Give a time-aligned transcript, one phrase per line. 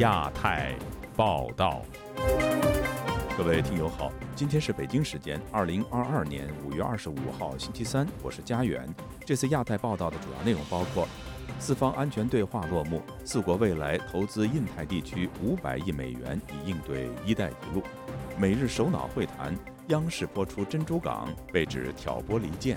[0.00, 0.74] 亚太
[1.14, 1.82] 报道，
[3.36, 8.88] 各位听友好，今天是北京时间二零二二年五月二十五号星期三，我是佳远。
[9.26, 11.06] 这次亚太报道的主要内容包括：
[11.58, 17.82] 四方安全对话落幕，四国未来投资印太地区五百亿美元以应对“一带一路”；
[18.38, 19.54] 美日首脑会谈，
[19.88, 22.74] 央视播出珍珠港被指挑拨离间；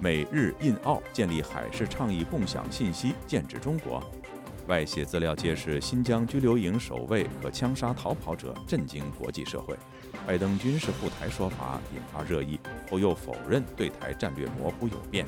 [0.00, 4.02] 美日印澳建立海事倡议共享信息，剑指中国。
[4.68, 9.74] 外泄资料揭示，新疆拘留营守卫可枪杀逃跑者，震惊国际社会。
[10.26, 15.26] 拜登军事护台说法引发热议，后又否认对台战略模糊有变。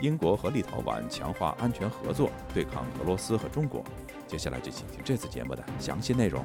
[0.00, 3.82] 英国和立陶宛强化安全合作，对抗俄罗斯和中国。
[4.28, 6.44] 接下来就请听这次节目的详细内容。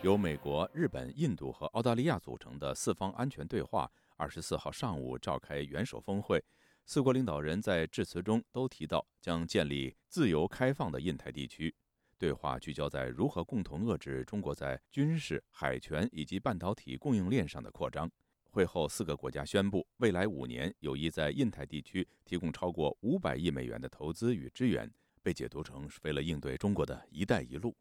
[0.00, 6.42] 由美国、日本、印度和澳大利亚组成的四方安全对话，二十四号上午召开元首峰会。
[6.86, 11.74] 四国领导人在致辞中都提到，将建立自由开放的印太地区。
[12.18, 18.10] 对话聚焦在如何共同遏制中国在军事、海权以及半导体供应链上的扩张。
[18.50, 24.88] 会后，四个国家宣布，未来五年有意在印太地区提供超过五百亿美元的投资与支援，
[25.22, 27.74] 被解读成是为了应对中国的一带一路。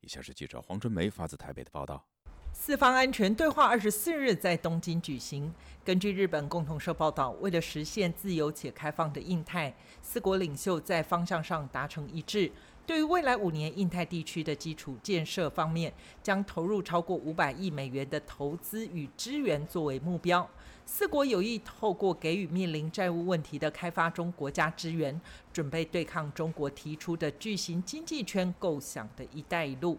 [0.00, 2.04] 以下是记者黄春梅发自台北的报道。
[2.60, 5.54] 四方安全对话二十四日在东京举行。
[5.84, 12.50] 根据日本共同社报道，为了实现自由且开放的印太，四国领袖在方向上达成一致。
[12.84, 20.46] 对于未来五年印太地区的基础建设方面，将投入超过五百亿美元的投资与支援作为目标。
[20.84, 25.18] 四国有意透过给予面临债务问题的开发中国家支援，
[25.52, 29.96] 准备对抗中国提出的巨型经济圈构想的一带一路。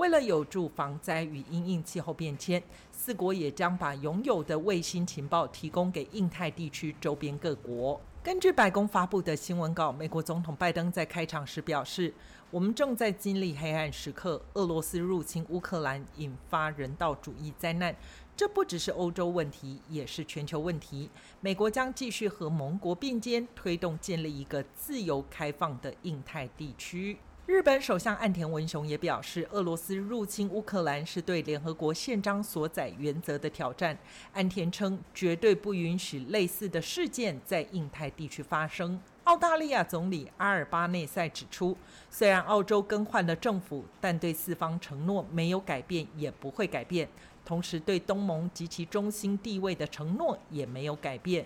[0.00, 8.00] 为了有助防灾与因应气候变迁，四国也将把拥有的卫星情报提供给印太地区周边各国。
[8.22, 12.14] 根据白宫发布的新闻稿，美国总统拜登在开场时表示
[12.50, 17.94] ：“我们正在经历黑暗时刻，俄罗斯入侵乌克兰引发人道主义灾难，
[18.34, 21.10] 这不只是欧洲问题，也是全球问题。
[21.42, 27.18] 美国将继续和盟国并肩，推动建立一个自由开放的印太地区。”
[27.50, 33.98] 日本首相岸田文雄也表示，俄罗斯入侵乌克兰是对联合国宪章所载原则的挑战。
[34.34, 39.00] 岸田称，绝对不允许类似的事件在印太地区发生。
[39.24, 41.76] 澳大利亚总理阿尔巴内塞指出，
[42.08, 47.08] 虽然澳洲更换了政府，但对四方承诺没有改变，也不会改变。
[47.44, 51.44] 同时，对东盟及其中心地位的承诺也没有改变。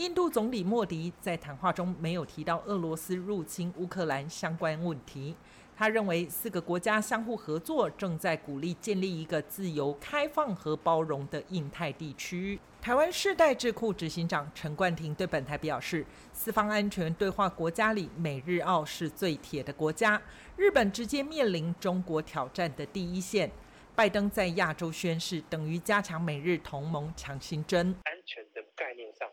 [0.00, 5.36] 印度总理莫迪在谈话中没有提到俄罗斯入侵乌克兰相关问题。
[5.76, 12.58] 他认为四个国家相互合作，正在鼓励建立一个自由、开放和包容的印太地区。
[12.80, 20.18] 台湾世代智库执行长陈冠廷对本台表示，四方安全对话国家里，美日澳是最铁的国家，
[20.56, 23.50] 日本直接面临中国挑战的第一线。
[23.94, 27.94] 拜登在亚洲宣誓，等于加强美日同盟强心针。
[28.04, 29.28] 安全的概念上。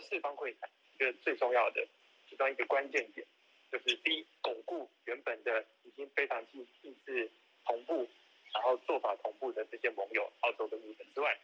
[0.00, 1.86] 四方会谈一个最重要的
[2.28, 3.26] 其中一个关键点，
[3.70, 7.30] 就是第一，巩固原本的已经非常近意志
[7.64, 8.08] 同步，
[8.52, 11.36] 然后做法同步的这些盟友，澳洲跟日本之外，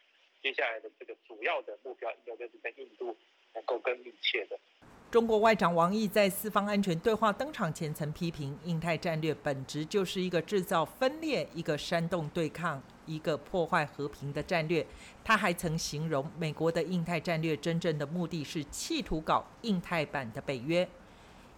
[0.42, 3.16] 接下来的这个主要的目标，应该就是跟印度
[3.54, 4.58] 能够更密切的。
[5.10, 12.82] 中国外长王毅在四方安全对话登场前曾批评，印太战略本质就是一个制造分裂、一个煽动对抗、
[13.14, 14.86] 一个破坏和平的战略。
[15.24, 20.88] 他还曾形容，美国的印太战略真正的目的是企图搞印太版的北约。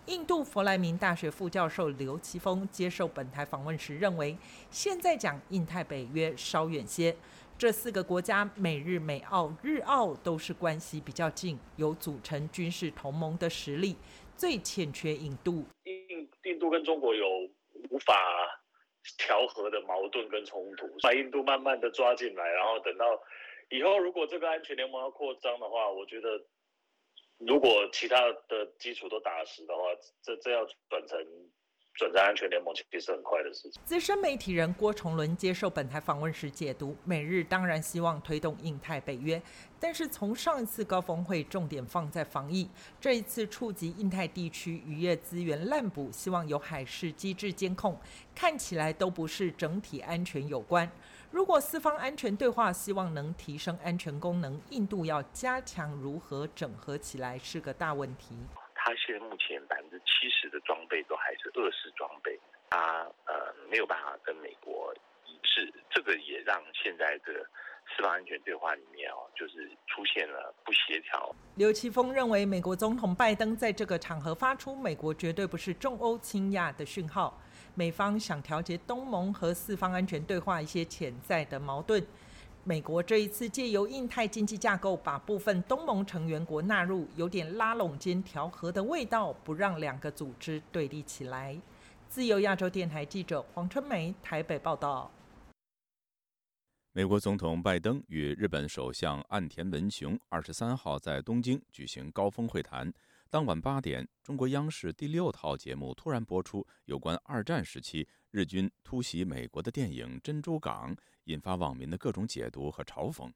[0.06, 4.36] 印度弗莱明大学副教授刘奇峰接受本台访问时认为，
[4.70, 7.16] 现在讲印太北约稍远些。
[7.56, 13.96] 这四个国家，美日、美澳、日澳都是关系比较近，有组成军事同盟的实力。
[14.36, 17.24] 最欠缺印度，印印度跟中国有
[17.88, 18.12] 无法
[19.18, 23.04] 调和的矛盾跟冲突，把印度慢慢的抓进来，然后等到
[23.70, 26.40] 以后，如果这个安全联盟要扩张的话，我觉得
[27.38, 28.16] 如果其他
[28.48, 29.82] 的基础都打实的话，
[30.22, 31.18] 这这要转成。
[31.96, 33.80] 转战安全联盟其实是很快的事情。
[33.84, 39.40] 资深媒体人郭崇伦接受本台访问时解读：美日当然希望推动印太北约，
[39.84, 42.66] 但是从上一次高峰会重点放在防疫，
[42.98, 47.94] 这一次触及印太地区渔业资源滥捕，希望有海事机制监控，
[48.34, 50.90] 看起来都不是整体安全有关。
[51.30, 58.34] 如果四方安全对话希望能提升安全功能，印度要加强如何整合起来是个大问题。
[58.74, 62.40] 他现在目前百分之七十的装备都还是二式装备，
[62.70, 64.94] 他呃没有办法跟美国
[65.26, 67.46] 一致，这个也让现在的
[67.96, 71.34] 四方安全对话里面哦，就是出现了不协调。
[71.56, 77.38] 刘奇峰认为，美国总统拜登在这个场合发出“美国绝对不是重欧轻亚”的讯号，
[77.74, 82.04] 美方想调节东盟和四方安全对话一些潜在的矛盾。
[82.64, 91.56] 美国这一次借由印太经济架构，把部分东盟成员国纳入，有点拉拢兼调和的味道，不让两个组织对立起来。
[92.08, 95.10] 自由亚洲电台记者黄春梅台北报道。
[96.96, 102.94] 美国总统拜登与日本首相岸田文雄二十三号在东京举行高峰会谈。
[103.28, 110.94] 当晚八点，中国央视第六套节目突然播出有关二战时期日军突袭美国的电影《珍珠港》，
[111.24, 113.28] 引发网民的各种解读和嘲讽。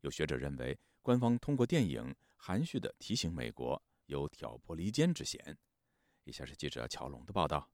[0.00, 5.56] 有学者认为，官方通过电影含蓄地提醒美国有挑拨离间之嫌。
[6.24, 7.70] 以下是记者乔龙的报道。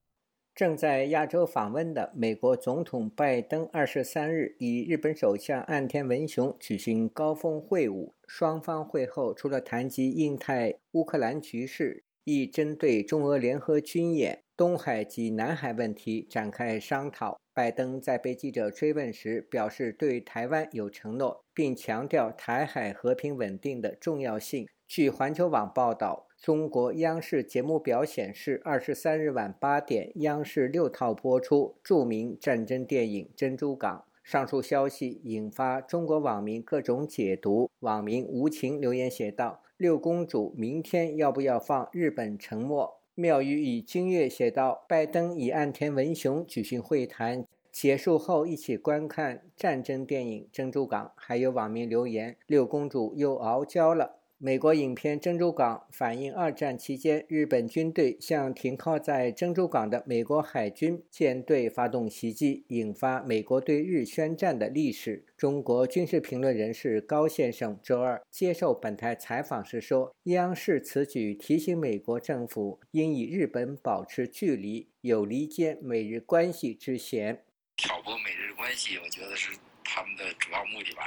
[0.55, 17.41] 正在亚洲访问的美国总统拜登二十三日与日本首相岸田文雄举行高峰会晤，双方会后除了谈及印太、乌克兰局势，亦针对中俄联合军演、东海及南海问题展开商讨。
[17.55, 24.69] 拜登在被记者追问时表示，对台湾有承诺，并强调台海和平稳定的重要性。
[24.87, 26.30] 据环球网报道。
[26.41, 34.07] 中国央视节目表显示，二十三日晚八点，央视六套播出著名战争电影《珍珠港》。
[34.25, 37.69] 上述消息引发中国网民各种解读。
[37.81, 65.27] 网民无情留言写道：“六公主明天要不要放日本沉默？”妙语以君月写道：“拜登与岸田文雄举行会谈结束后，一起观看战争电影《珍珠港》。”还有网民留言：“六公主又傲娇了。”美国影片《珍珠港》反映二战期间日本军队向停靠在珍珠港的美国海军舰队发动袭击，引发美国对日宣战的历史。
[65.37, 77.45] 中国军事评论人士高先生周二接受本台采访时说：“央视此举提醒美国政府应与日本保持距离，有离间美日关系之嫌。”
[77.77, 79.55] 挑拨美日关系，我觉得是
[79.85, 81.03] 他们的主要目的吧。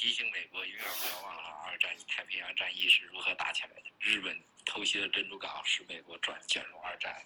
[0.00, 3.82] 提醒美国永远不要忘了二战太平洋战役是如何打起来的。
[3.98, 7.22] 日本偷袭了珍珠港，使美国转卷入二战。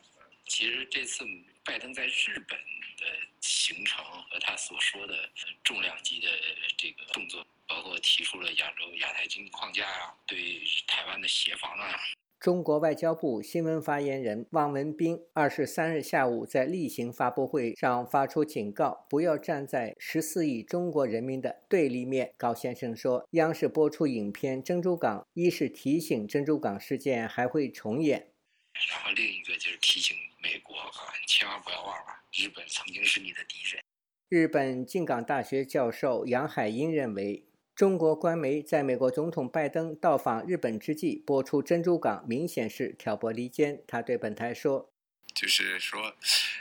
[0.48, 1.24] 其实这次
[1.64, 2.58] 拜登在日本
[2.96, 5.30] 的行程和他所说的
[5.62, 6.28] 重量级的
[6.76, 11.96] 这个动作，包括提出了亚洲亚太经济框架啊，对台湾的协防啊。
[12.44, 22.34] 中国外交部新闻发言人汪文斌二十三日下午在例行发布会上发出警告，不要站在十四亿中国人民的对立面。
[22.36, 28.28] 高先生说，央视播出影片《珍珠港》，一是提醒珍珠港事件还会重演，
[28.90, 30.92] 然后另一个就是提醒美国啊，
[31.26, 33.82] 千万不要忘了，日本曾经是你的敌人。
[34.28, 37.46] 日本静冈大学教授杨海英认为。
[37.74, 43.82] 中国官媒在美国总统拜登到访日本之际播出《珍珠港》，明显是挑拨离间。
[43.88, 44.92] 他对本台说
[45.34, 46.14] ：“就是说，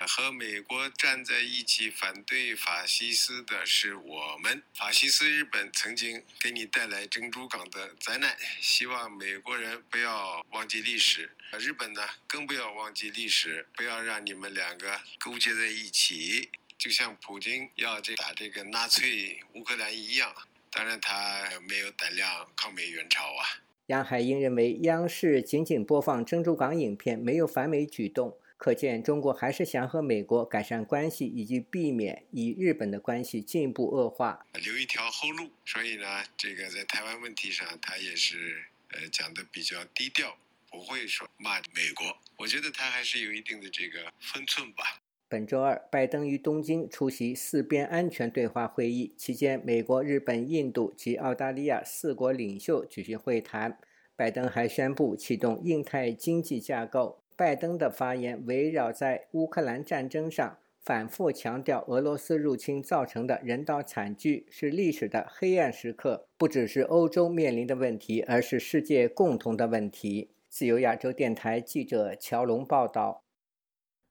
[0.07, 4.63] 和美国站在一起反对法西斯的是我们。
[4.73, 20.33] 法西斯日本曾经给你带来珍珠港的灾难，希望美国人不要忘记历史，日本呢更不要忘记历史，不要让你们两个勾结在一起，就像普京要这打这个纳粹乌克兰一样。”
[20.75, 23.61] 当然，他没有胆量抗美援朝啊。
[23.85, 35.51] 杨海英认为，央视仅仅播放珍珠港影片，没有反美举动，可见中国还是想和美国改善关系，以及避免与日本的关系进一步恶化，留一条后路。
[35.63, 40.35] 所以呢，这个在台湾问题上，他也是呃讲的比较低调，
[40.71, 42.17] 不会说骂美国。
[42.37, 44.99] 我觉得他还是有一定的这个分寸吧。
[45.33, 53.79] 本周二，拜登于东京出席四边安全对话会议期间，美国、日本、印度及澳大利亚四国领袖举行会谈。
[54.15, 57.17] 拜登还宣布启动印太经济架构。
[57.35, 70.29] 拜登的发言围绕在乌克兰战争上，反复强调俄罗斯入侵造成的人道惨剧是历史的黑暗时刻，不只是欧洲面临的问题，而是世界共同的问题。
[70.47, 73.22] 自由亚洲电台记者乔龙报道。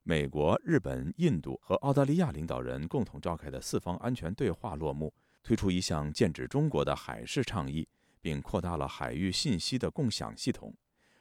[0.04, 7.86] 美国、日本、印度和澳大利亚领导人共同召开的四方安全对话落幕，推出一项剑指中国的海事倡议，
[8.20, 10.74] 并扩大了海域信息的共享系统。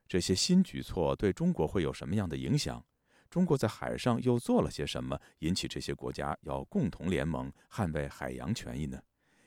[0.08, 2.84] 这些新举措对中国会有什么样的影响？
[3.30, 9.00] 中国在海上又做了些什么，引起这些国家要共同联盟捍卫海洋权益呢？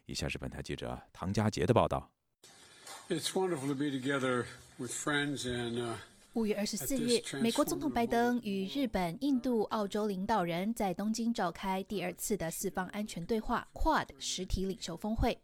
[0.07, 2.09] 以下是本台记者唐佳杰的报道。
[3.09, 4.45] It's wonderful to be together
[4.79, 5.97] with friends and.
[6.35, 15.41] 五月二十四日，美国总统拜登与日本、印度、澳洲领导人在东京召开第二次的四方安全对话 （Quad） 实体领袖峰会。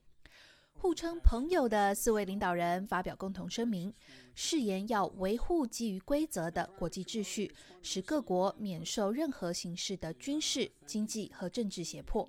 [0.73, 3.95] 互称朋友的四位领导人发表共同声明，
[4.35, 12.29] 誓言要维护基于规则的国际秩序，使各国免受任何形式的军事、经济和政治胁迫。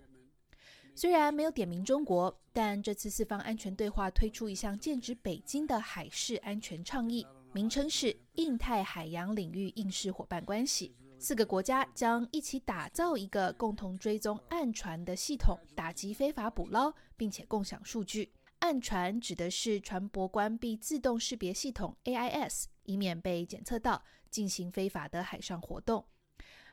[0.93, 10.95] 虽然没有点名中国，但这次四方安全对话推出一项剑指北京的海事安全倡议，名称是印太海洋领域应试伙伴关系。
[11.19, 18.31] 四个国家将一起打造一个共同追踪暗船的系统，打击非法捕捞，并且共享数据。
[18.59, 26.05] 暗船指的是船舶关闭自动识别系统 AIS，以免被检测到进行非法的海上活动。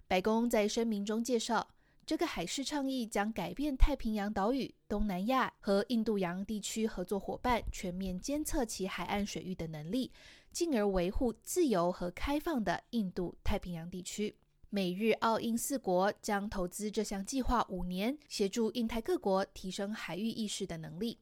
[0.06, 1.68] 白宫在声明中介绍，
[2.06, 10.10] 这个海事倡议将改变太平洋岛屿、东南亚和印度洋地区合作伙伴全面监测其海岸水域的能力。
[10.52, 14.36] 进而维护自由和开放的印度太平洋地区。
[14.70, 21.18] 美日澳印四国将投资这项计划五年，协助印太各国提升海域意识的能力。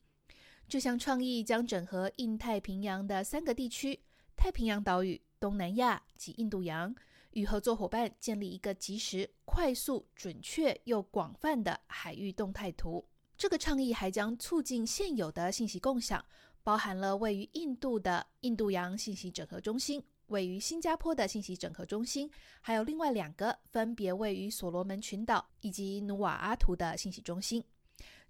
[0.69, 4.01] 这项创意将整合印太平洋的三个地区：
[4.37, 6.93] 太平洋岛屿、东南亚及印度洋，
[7.35, 13.07] 与合作伙伴建立一个及时、快速、准确又广泛的海域动态图。
[13.39, 16.25] 这个倡议还将促进现有的信息共享。
[16.67, 22.29] 包含了位于印度的印度洋信息整合中心、位于新加坡的信息整合中心，
[22.61, 27.63] 还有另外两个分别位于所罗门群岛以及努瓦阿图的信息中心。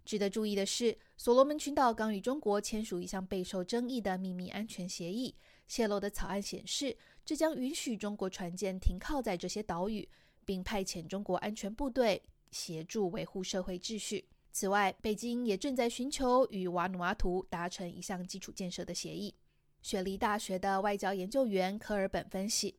[0.04, 5.34] 值得注意的是，所罗门群岛刚与中国签署一项备受争议的秘密安全协议，
[5.66, 10.06] 泄露的草案显示，这将允许中国船舰停靠在这些岛屿，
[10.44, 14.28] 并派遣中国安全部队协助维护社会秩序。
[14.58, 19.34] 此外，北京也正在寻求与瓦努阿图达成一项基础建设的协议。
[19.82, 22.74] 雪梨大学的外交研究员科尔本分析，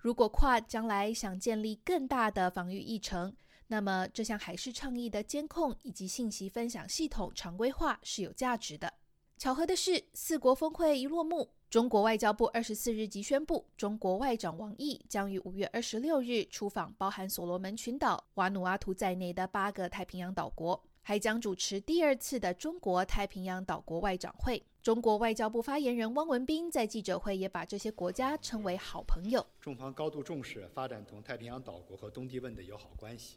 [0.00, 3.32] 如果跨将来想建立更大的防御议程，
[3.68, 8.92] 那么这项海事倡议的监控以及信息分享系统常规化是有价值的。
[9.38, 20.82] 巧合的是，四国峰会一落幕，中国外交部二十四日即宣布，中国外长王毅将于五月二十六日出访包含所罗门群岛、瓦努阿图在内的八个太平洋岛国。
[21.02, 24.62] 还将主持第二次的中国太平洋岛国外长会。
[24.82, 29.44] 中国外交部发言人汪文斌在记者会也把这些国家称为好朋友。
[29.60, 33.36] 中方高度重视发展同太平洋岛国和东帝汶的友好关系。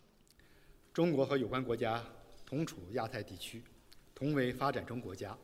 [0.94, 2.04] 中国和有关国家
[2.46, 3.64] 同处亚太地区，
[4.14, 5.38] 同为发展中国家，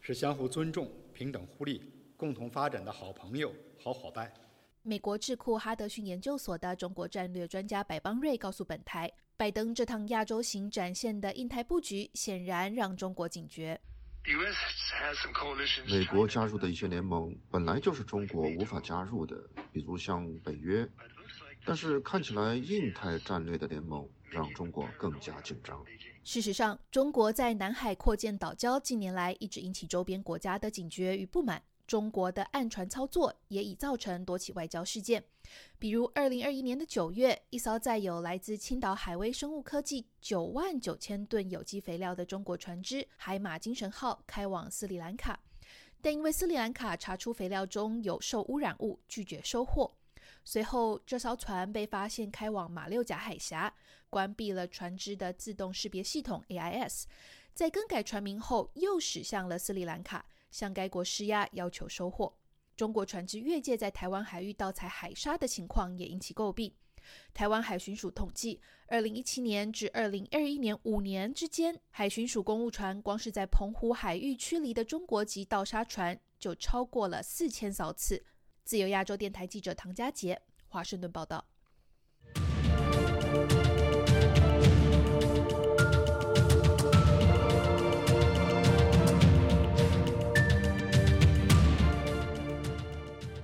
[0.00, 1.80] 是相互尊重、平等互利、
[2.16, 4.32] 共同发展的好朋友、好伙伴。
[4.82, 9.12] 美国智库哈德逊研究所的中国战略专家白邦瑞告诉本台。
[9.36, 13.80] 拜登这趟亚洲行展现的印太布局，显然让中国警觉。
[15.88, 19.36] 美国加入的一些联盟本来就是中国无法加入的，
[19.72, 20.88] 比如像北约。
[21.64, 25.84] 但是看起来，印太战略的联盟让中国更加紧张。
[26.24, 31.62] 事实上，中国在南海扩建岛礁，近年来一直引起周边国家的警觉与不满。
[31.86, 35.22] 中国的暗船操作也已造成多起外交事件，
[35.78, 45.38] 比如二零二一年的九月，一艘载有来自青岛海威生物科技九万九千吨有机肥料的中国船只“海马精神号”开往斯里兰卡，
[46.00, 49.92] 但因为斯里兰卡查出肥料中有受污染物，拒绝收货。
[50.44, 53.72] 随后，这艘船被发现开往马六甲海峡，
[54.08, 57.04] 关闭了船只的自动识别系统 AIS，
[57.54, 60.24] 在更改船名后，又驶向了斯里兰卡。
[60.52, 62.32] 向该国施压，要求收货。
[62.76, 66.72] 中国船只越界在台湾海域盗采海沙的情况也引起诟病。
[67.34, 78.24] 台湾海巡署统计，二零一七年至二零二一年五年之间，海巡署公务船光是在澎湖海域驱离的中国籍盗沙船就超过了四千艘次。
[78.64, 81.44] 自由亚洲电台记者唐佳杰，华盛顿报道。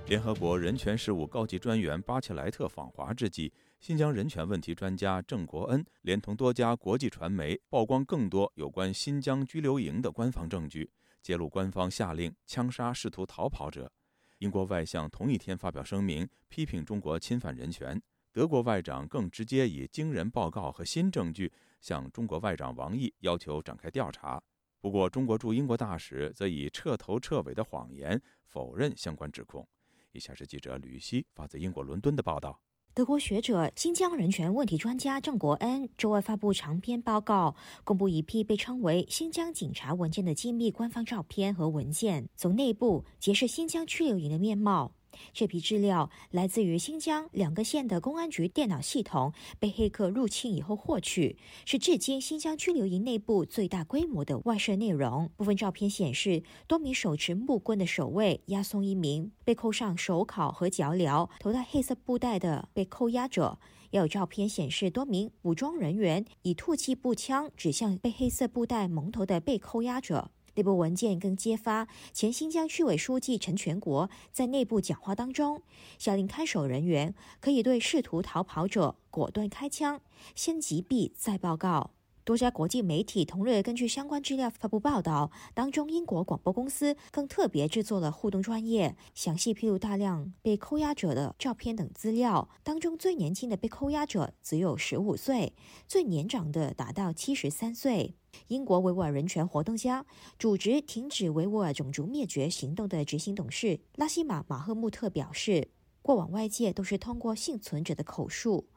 [0.09, 10.89] 联合国人权事务高级专员巴切莱特访华之际，新疆人权问题专家郑国恩连同多家国际传媒曝光更多有关新疆拘留营的官方证据，
[11.21, 13.91] 揭露官方下令枪杀试图逃跑者。
[14.39, 18.01] 英国外相同一天发表声明，批评中国侵犯人权。
[18.33, 24.41] 德国外长更直接以惊人报告和新证据向中国外长王毅要求展开调查。
[24.81, 29.67] 不过，中国驻英国大使则以彻头彻尾的谎言否认相关指控。
[30.11, 32.59] 以下是记者吕希发自英国伦敦的报道：
[32.95, 44.95] 德国学者、新疆人权问题专家郑国恩周二发布长篇报告，公布一批被称为“新疆警察文件”的机密官方照片和文件，从内部揭示新疆拘留营的面貌。
[45.33, 55.29] 这批资料来自于新疆两个县的公安局电脑系统，被黑客入侵以后获取，是至今新疆拘留营内部最大规模的外设内容。
[55.37, 63.59] 部分照片显示，多名手持木棍的守卫押送一名被扣上手铐和脚镣、头戴黑色布袋的被扣押者。
[63.91, 70.29] 也有照片显示，多名武装人员以突击步枪指向被黑色布袋蒙头的被扣押者。
[70.59, 75.61] 内部文件更揭发，前新疆区委书记陈全国在内部讲话当中，
[75.97, 80.01] 下令看守人员可以对试图逃跑者果断开枪，
[80.35, 81.91] 先击毙再报告。
[82.25, 92.49] 多家国际媒体同日根据相关资料发布报道，当中英国广播公司更特别制作了互动专业，详细披露大量被扣押者的照片等资料。
[92.63, 95.53] 当中最年轻的被扣押者只有十五岁，
[95.87, 98.15] 最年长的达到七十三岁。
[98.47, 100.05] 英国维吾尔人权活动家、
[100.37, 105.69] 组织停止维吾尔种族灭绝行动的执行董事拉希玛·马赫穆特表示，
[106.01, 108.67] 过往外界都是通过幸存者的口述。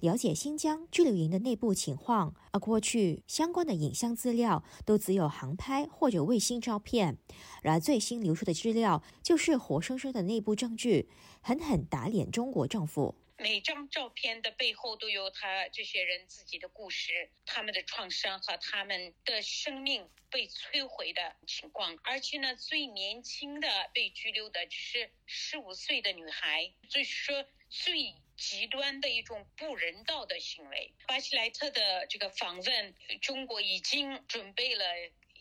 [0.00, 7.18] 了解新疆拘留营的内部情况，而过去相关的影像资料都只有航拍或者卫星照片，
[7.62, 11.08] 而最新流出的资料就是活生生的内部证据，
[11.40, 13.14] 狠狠打脸中国政府。
[13.42, 21.98] 每张照片的背后都有他这些人自己的故事，他们的创伤和他们的生命被摧毁的情况。
[22.04, 28.14] 而且呢，最年轻的被拘留的只是十五岁的女孩，就是说最。
[28.34, 30.92] 极端的一种不人道的行为。
[31.06, 34.84] 巴西莱特的这个访问，中国已经准备了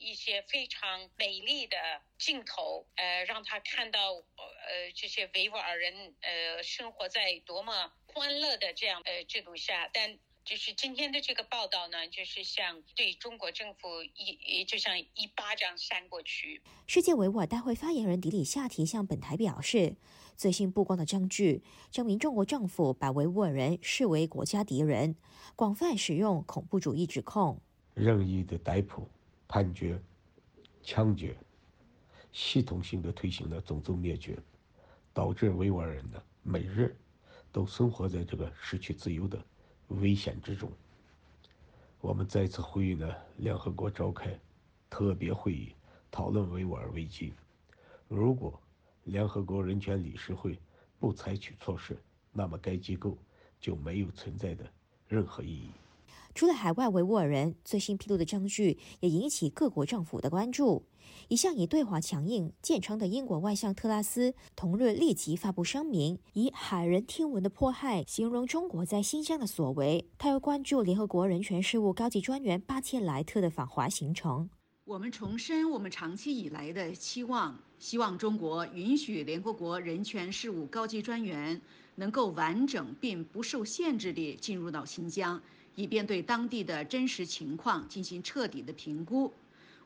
[0.01, 1.77] 一些非常美丽的
[2.17, 9.89] 镜头，呃，让他看到呃这些维吾尔人呃生活在多么欢乐的这样呃制度下。
[9.93, 16.61] 但就是今天的这个报道呢，就是像对中国政府一就像一巴掌扇过去。
[16.87, 19.95] 世界维吾尔大会发言人迪里夏提向本台表示。
[20.37, 25.15] 最新曝光的证据证明，中国政府把维吾尔人视为国家敌人，
[25.55, 27.61] 广泛使用恐怖主义指控，
[27.93, 29.07] 任意的逮捕、
[29.51, 30.01] 判决、
[30.81, 31.35] 枪决，
[32.31, 34.39] 系统性的推行了种族灭绝，
[35.13, 36.95] 导致维吾尔人呢每日
[37.51, 39.37] 都生活在这个失去自由的
[39.89, 40.71] 危险之中。
[41.99, 44.39] 我们再次呼吁呢，联合国召开
[44.89, 45.75] 特别会议，
[46.09, 47.33] 讨论维吾尔危机。
[48.07, 48.57] 如果
[49.03, 50.57] 联合国人权理事会
[50.97, 51.97] 不采取措施，
[52.31, 53.17] 那么该机构
[53.59, 54.63] 就没有存在的
[55.09, 55.71] 任何意义。
[56.33, 60.85] 除了海外维吾尔人，最新披露的证据也引起各国政府的关注。
[61.27, 70.09] 一向以对华强硬见称的英国外相特拉斯，同日立即发布声明，以骇人听闻的迫害形容中国在新疆的所为。
[70.17, 74.49] 他又关注联合国人权事务高级专员巴切莱特的访华行程。
[74.83, 81.61] 我们重申我们长期以来的期望，希望中国允许联合国人权事务高级专员
[81.95, 85.41] 能够完整并不受限制地进入到新疆，
[85.75, 89.33] 以便对当地的真实情况进行彻底的评估。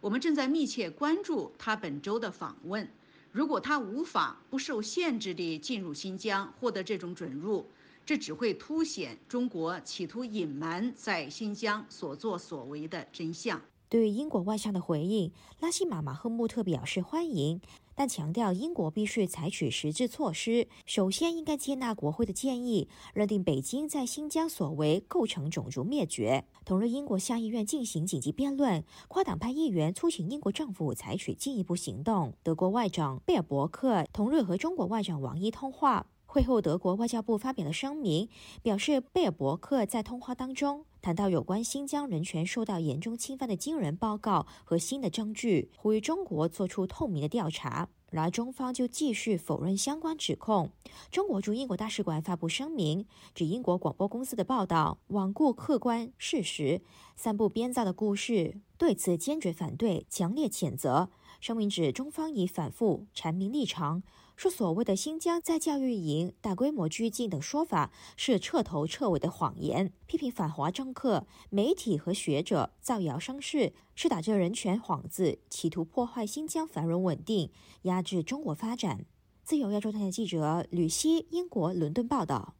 [0.02, 2.88] 我们正在密切关注他本周的访问。
[3.32, 7.66] 如果他无法不受限制地进入新疆，获得这种准入，
[8.06, 13.62] 这只会凸显中国企图隐瞒在新疆所作所为的真相。
[13.90, 17.60] 对于英国外相的回应，拉希马马赫穆特表示欢迎，
[17.96, 20.68] 但强调英国必须采取实质措施。
[20.86, 26.46] 首先，应该接纳国会的建议，认定北京在新疆所为构成种族灭绝。
[26.66, 32.34] 同日，英国下议院进行紧急辩论，跨党派议员促请英国政府采取进一步行动。
[32.44, 36.08] 德国外长贝尔伯克同日和中国外长王毅通话。
[36.26, 38.28] 会后，德国外交部发表了声明，
[38.62, 47.88] 表示贝尔伯克在通话当中谈到有关新疆人权受到严重侵犯的惊人报告和新的证据，呼吁中国做出透明的调查。
[48.10, 50.72] 然而，中方就继续否认相关指控。
[51.12, 56.82] 中国驻英国大使馆发布声明，指英国广播公司的报道罔顾客观事实，
[57.16, 61.12] 散布编造的故事，对此坚决反对，强烈谴责。
[61.40, 64.02] 声明指，中方已反复阐明立场。
[64.36, 77.50] 说所谓的新疆在教育营大规模拘禁等说法是彻头彻尾的谎言，批评反华政客、媒体和学者造谣生事，是打着人权幌子，企图破坏新疆繁荣稳定，
[77.84, 79.06] 压制中国发展。
[79.44, 82.56] 自由亚洲台记者吕希，英国伦敦报道。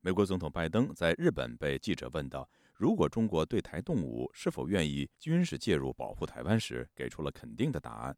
[0.00, 8.16] 美国总统拜登在日本被记者问到，如果中国对台动武，是否愿意军事介入保护台湾时，给出了肯定的答案。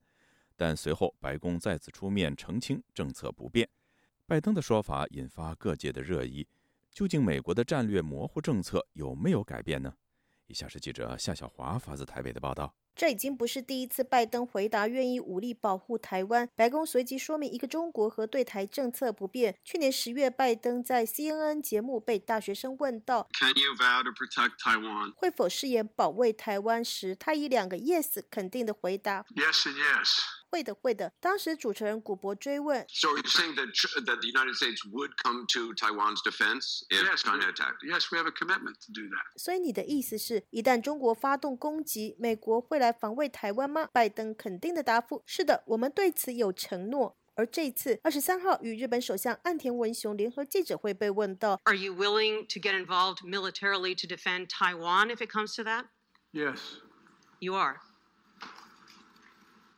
[0.64, 3.68] 但随后，白宫再次出面澄清政策不变。
[4.28, 6.46] 拜登的说法引发各界的热议：
[6.92, 9.94] 究竟美国的战略模糊政策有没有改变呢？
[10.46, 12.76] 以下是记者夏小华发自台北的报道。
[12.94, 16.48] 这已经不是第一次拜登回答愿意武力保护台湾。
[16.54, 19.56] 白宫随即说明一个中国和对台政策不变。
[19.64, 25.14] 去年十月，拜登在 CNN 节目被大学生问到 Can you vow to protect Taiwan？
[25.16, 30.41] 会否誓言保卫台湾时，他以两个 yes 肯定的回答 Yes and yes。
[30.52, 31.10] 会的，会的。
[31.18, 33.72] 当时主持人古博追问 So you're saying that
[34.04, 37.82] that the United States would come to Taiwan's defense if China attacked?
[37.82, 39.24] Yes, we have a commitment to do that.
[39.36, 43.88] 所以你的意思是，一旦中国发动攻击，美国会来防卫台湾吗？
[43.94, 47.16] 拜登肯定的答复是的，我们对此有承诺。
[47.34, 55.86] 而这一次，二十三号与日本首相岸田文雄联合记者会被问到，Are you willing to get involved militarily to defend Taiwan if it comes to that?
[56.32, 56.58] Yes.
[57.40, 57.78] You are.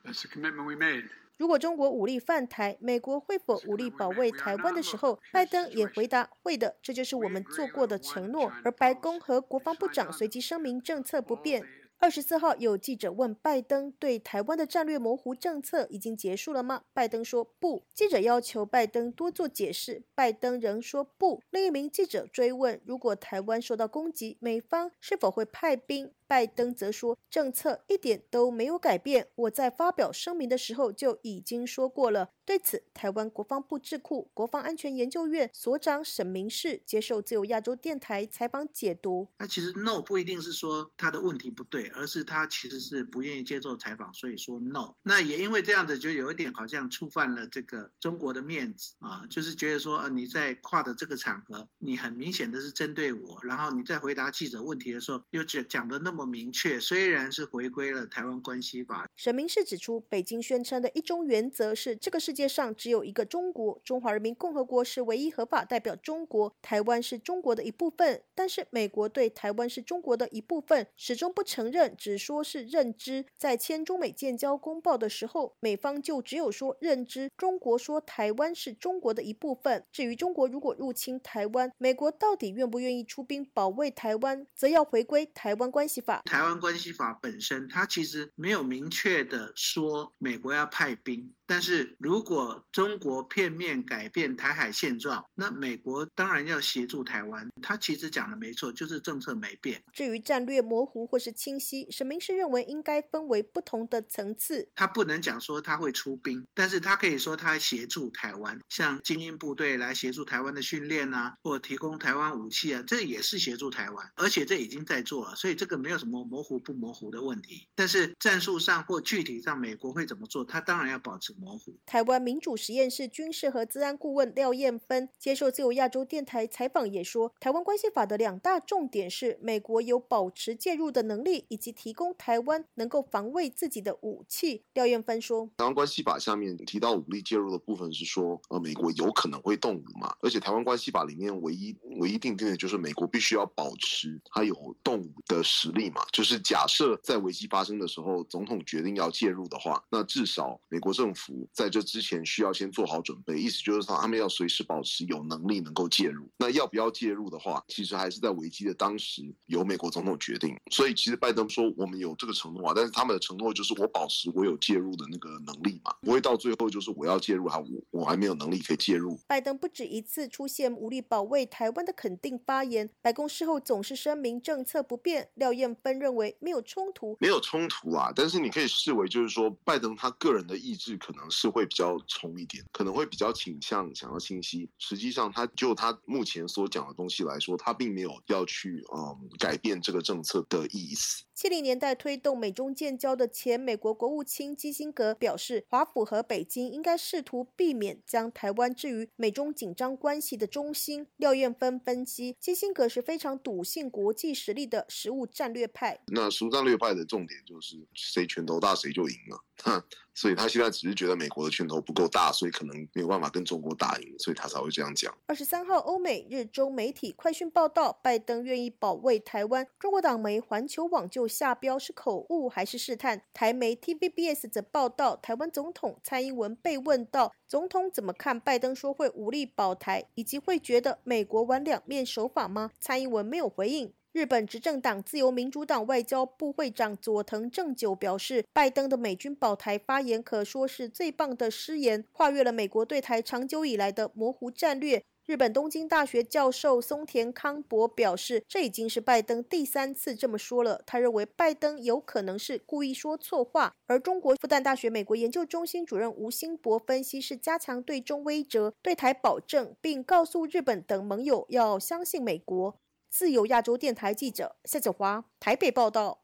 [0.05, 1.09] That's the commitment we made.
[1.37, 8.49] 如果中国武力犯台，美国会否武力保卫台湾的时候，拜登也回答会的，这就是我们做过的承诺。
[8.63, 11.65] 而白宫和国防部长随即声明政策不变。
[11.97, 16.83] 二十四号有记者问拜登对台湾的战略模糊政策已经结束了吗？
[16.93, 17.83] 拜登说不。
[17.93, 21.41] 记者要求拜登多做解释，拜登仍说不。
[21.49, 26.11] 另一名记者追问，如果台湾受到攻击，美方是否会派兵？
[26.27, 29.27] 拜登则说，政策一点都没有改变。
[29.35, 32.29] 我在发表声明的时候就已经说过了。
[32.45, 44.93] 对此，台湾国防部智库国防安全研究院所长沈明世接受自由亚洲电台采访解读：那其实 no 不一定是说他的问题不对，而是他其实是不愿意接受采访，所以说 no。
[45.01, 59.07] 那也因为这样子，就有一点好像触犯了这个中国的面子啊，就是觉得说，呃，你在跨的这个场合，你很明显的是针对我，然后你在回答记者问题的时候，又讲讲的那么明确，虽然是回归了台湾关系法。
[59.15, 68.23] 沈明世指出，北京宣称的一中原则是这个世界上只有一个中国，中华人民共和国是唯一合法代表中国，台湾是中国的一部分。
[68.33, 73.25] 但是美国对台湾是中国的一部分始终不承认，只说是认知。
[73.37, 79.83] 在签中美建交公报的时候，美方就只有说认知，中国说台湾是中国的一部分。
[79.91, 86.21] 至于中国如果入侵台湾，美国到底愿不愿意出兵保卫台湾，则要回归台湾关系法。
[86.23, 91.34] 台湾关系法本身，它其实没有明确的说美国要派兵。
[91.47, 97.47] 但是如果中国片面改变台海现状，那美国当然要协助台湾。
[97.61, 99.81] 他其实讲的没错，就是政策没变。
[99.93, 104.67] 至于战略模糊或是清晰，沈明是认为应该分为不同的层次。
[104.75, 117.67] 他不能讲说他会出兵，但是他可以说他协助台湾，像精英部队来协助台湾的训练啊，或提供台湾武器啊，这也是协助台湾，而且这已经在做了，所以这个没有什么模糊不模糊的问题。
[117.75, 121.34] 但是战术上或具体上，美国会怎么做，他当然要保持。
[121.39, 121.75] 模糊。
[121.85, 134.63] 台湾民主实验室军事和治安顾问廖燕芬接受自由亚洲电台采访也说，台湾关系法的两大重点是美国有保持介入的能力，以及提供台湾能够防卫自己的武器。
[134.73, 151.24] 廖燕芬说，台湾关系法下面提到武力介入的部分是说，呃，美国有可能会动武嘛，而且台湾关系法里面唯一唯一定定的就是美国必须要保持它有动武的实力嘛，就是假设在危机发生的时候，总统决定要介入的话，那至少美国政府。
[151.53, 156.27] 在这之前需要先做好准备，意思就是说他们要随时保持有能力能够介入。
[156.37, 160.55] 那要不要介入的话，其实还是在危机的当时由美国总统决定。
[160.69, 167.65] 所以其实拜登说我们有这个承诺啊，但是他们的承诺就是我保持我有介入的那个能力嘛，不会到最后就是我要介入还我
[168.01, 169.19] 我还没有能力可以介入。
[169.25, 175.29] 拜登不止一次出现无力保卫台湾的肯定发言，白宫事后总是声明政策不变。
[175.35, 181.14] 廖燕芬认为没有冲突，没有冲突啊，但是你可以视为就是说拜登他个人的意志可。
[181.15, 184.69] 可能是会比较冲一点，可能会比较倾向想要清晰。
[184.77, 191.23] 实际上，他就他目前所讲的东西来说，他并没有要去嗯改变这个政策的意思。
[191.35, 201.07] 七零年代推动美中建交的前美国国务卿基辛格表示，华府和北京应该试图避免将台湾置于美中紧张关系的中心。
[201.17, 205.99] 廖燕芬分析，基辛格是非常笃信国际实力的实务战略派。
[206.07, 209.83] 那实务战略派的重点就是谁拳头大谁就赢了。
[210.13, 215.13] 所以他现在只是觉得美国的拳头不够大，所以可能没有办法跟中国打赢，所以他才会这样讲。
[215.27, 219.67] 二十三号，欧美日中媒体快讯报道，拜登愿意保卫台湾。
[219.77, 223.21] 中国党媒环球网就下标是口误还是试探？
[223.33, 232.71] 台媒 TVBS 则报道，台湾总统蔡英文被问到总统怎么看拜登说会武力保台，以及会觉得美国玩两面手法吗？
[232.79, 233.93] 蔡英文没有回应。
[234.11, 245.03] 日本执政党自由民主党外交部会长佐藤正久表示，拜登的美军保台发言可说是最棒的失言，跨越了美国对台长久以来的模糊战略。
[245.25, 250.83] 日本东京大学教授松田康博表示，这已经是拜登第三次这么说了。
[250.85, 253.73] 他认为拜登有可能是故意说错话。
[253.87, 262.79] 而中国复旦大学美国研究中心主任吴兴博分析是加强对中威慑、对台保证，并告诉日本等盟友要相信美国。
[263.09, 266.21] 自由亚洲电台记者夏子华台北报道。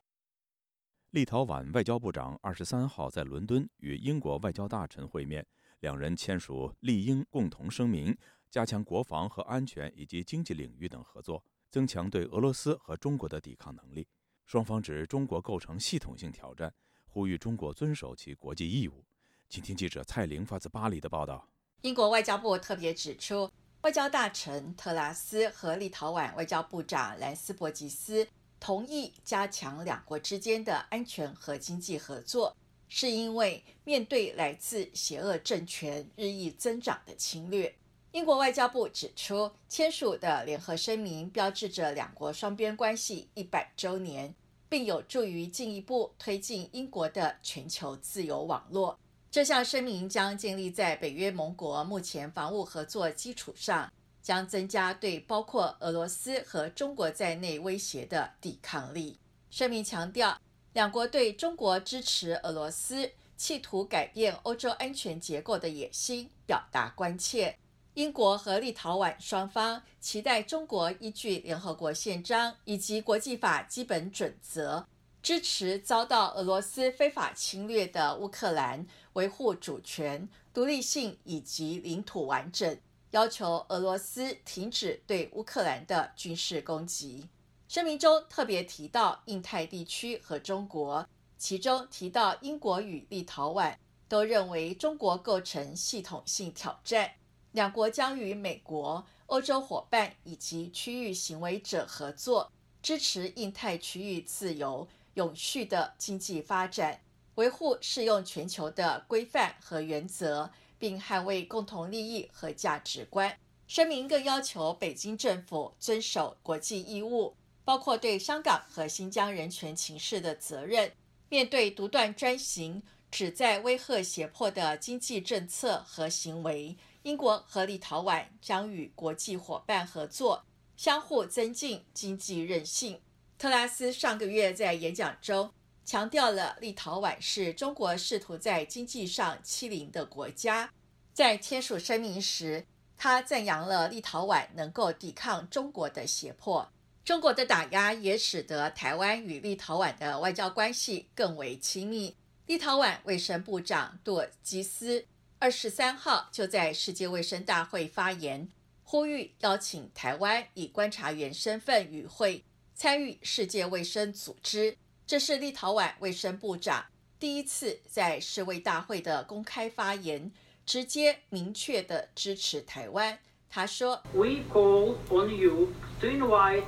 [1.10, 5.44] 立陶宛外交部长二十三号在伦敦与英国外交大臣会面，
[5.80, 8.16] 两人签署立英共同声明。
[8.52, 14.06] 加强国防和安全以及经济领域等合作，增强对俄罗斯和中国的抵抗能力。
[14.46, 16.74] 双方指中国构成系统性挑战，
[17.06, 19.06] 呼吁中国遵守其国际义务。
[19.48, 21.48] 请听记者蔡玲发自巴黎的报道。
[21.84, 23.50] 英国外交部特别指出，
[23.84, 28.28] 外交大臣特拉斯和立陶宛外交部长兰斯伯吉斯
[28.60, 32.56] 同意加强两国之间的安全和经济合作，
[32.90, 37.74] 是因为面对来自邪恶政权日益增长的侵略。
[38.12, 44.36] 英国外交部指出，签署的联合声明标志着两国双边关系一百周年，
[44.68, 49.00] 并有助于进一步推进英国的全球自由网络。
[49.32, 53.90] 这项声明将建立在北约盟国目前防务合作基础上，
[54.22, 59.18] 将增加对包括俄罗斯和中国在内威胁的抵抗力。
[59.50, 60.38] 声明强调，
[60.74, 67.58] 两国对中国支持俄罗斯企图改变欧洲安全结构的野心表达关切。
[67.96, 74.86] 英国和立陶宛双方期待中国依据联合国宪章以及国际法基本准则，
[75.22, 87.28] 支持遭到俄罗斯非法侵略的乌克兰，维护主权、独立性以及领土完整，要求俄罗斯停止对乌克兰的军事攻击。
[87.68, 91.06] 声明中特别提到印太地区和中国，
[91.38, 93.76] 其中提到英国与立陶宛
[94.08, 97.12] 都认为中国构成系统性挑战。
[97.52, 107.02] 两国将与美国、欧洲伙伴以及区域行为者合作，支持印太区域自由、永续的经济发展，
[107.36, 113.38] 维护适用全球的规范和原则，并捍卫共同利益和价值观。
[113.68, 120.92] 声明更要求北京政府遵守国际义务，包括对香港和新疆人权情势的责任。
[121.30, 126.76] 面对独断专行、旨在威吓胁迫的经济政策和行为。
[127.04, 130.46] 英国和立陶宛将与国际伙伴合作，
[130.78, 133.02] 相互增进经济韧性。
[133.40, 135.52] 特拉斯上个月在演讲中
[135.84, 140.72] 强调了立陶宛是中国试图在经济上欺凌的国家。
[141.12, 146.72] 在签署声明时，他赞扬了立陶宛能够抵抗中国的胁迫。
[147.04, 152.16] 中国的打压也使得台湾与立陶宛的外交关系更为亲密。
[152.46, 155.08] 立陶宛卫生部长杜尔基斯。
[155.42, 158.48] 二十三号就在世界卫生大会发言，
[158.84, 164.78] 呼吁邀请台湾以观察员身份与会参与世界卫生组织。
[165.08, 166.86] 这是立陶宛卫生部长
[167.18, 170.32] 第一次在世卫大会的公开发言，
[170.64, 173.18] 直接明确的支持台湾。
[173.50, 175.70] 他说：“We call on you
[176.02, 176.66] to invite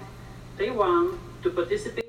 [0.57, 2.02] Taiwan to participate.”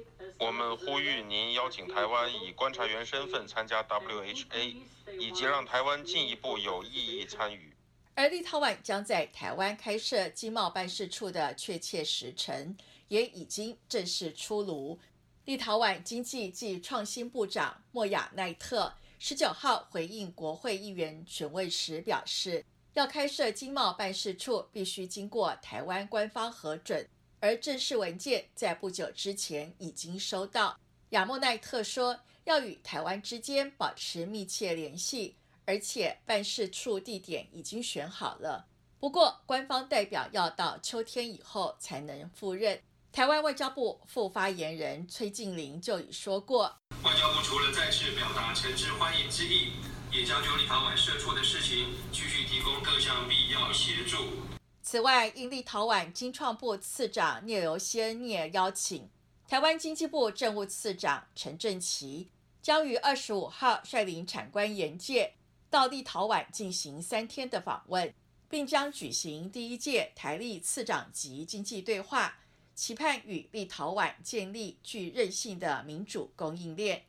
[0.45, 4.77] 我们呼吁您邀请台湾以观察员身份参加 WHA，
[5.19, 7.75] 以及让台湾进一步有意义参与。
[8.15, 12.77] 而立陶宛将在台湾开设经贸办事处的确切时程
[13.09, 15.01] 也已经正式出炉。
[15.47, 27.09] 立陶宛经济及创新部长莫亚奈特十九号回应国会议员询问时表示，要开设经贸办事处必须经过台湾官方核准。
[27.45, 30.81] 而正式文件在不久之前已经收到。
[31.11, 38.65] 亚莫奈特说，要与台湾之间保持密切联系，而且办事处地点已经选好了。
[38.99, 42.81] 不过，官方代表要到秋天以后才能赴任。
[43.13, 49.73] 台湾外交部副发言人崔静玲就已说过，外交部除了再次表达诚挚欢迎之意，
[50.11, 54.54] 也将就立陶宛设处的事情继续提供各项必要协助。
[54.95, 59.11] 此外，应立陶宛经创部次长聂留希恩聂邀请，
[59.49, 62.29] 台湾经济部政务次长陈振奇
[62.63, 65.33] 将于二十五号率领产官研界
[65.69, 68.15] 到立陶宛进行三天的访问，
[68.49, 72.37] 并将举行第一届台立次长级经济对话，
[72.77, 77.03] 期盼与立陶宛建立具韧性的民主供应链。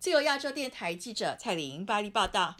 [0.00, 2.56] 自由亚洲电台记者蔡玲巴黎报道。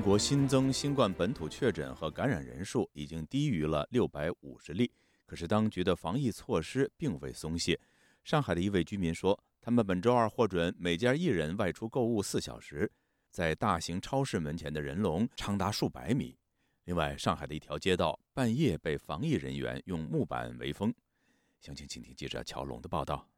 [0.00, 4.90] 国新增新冠本土确诊和感染人数已经低于了六百五十例，
[5.26, 7.78] 可是当局的防疫措施并未松懈。
[8.24, 12.90] 上海的一位居民说，他们本周二获准每家一人外出购物四小时。
[13.30, 16.36] 在大型超市门前的人龙长达数百米。
[16.84, 20.92] 另外，上海的一条街道半夜被防疫人员用木板围封。
[21.60, 23.29] 详情，请听记者乔龙的报道。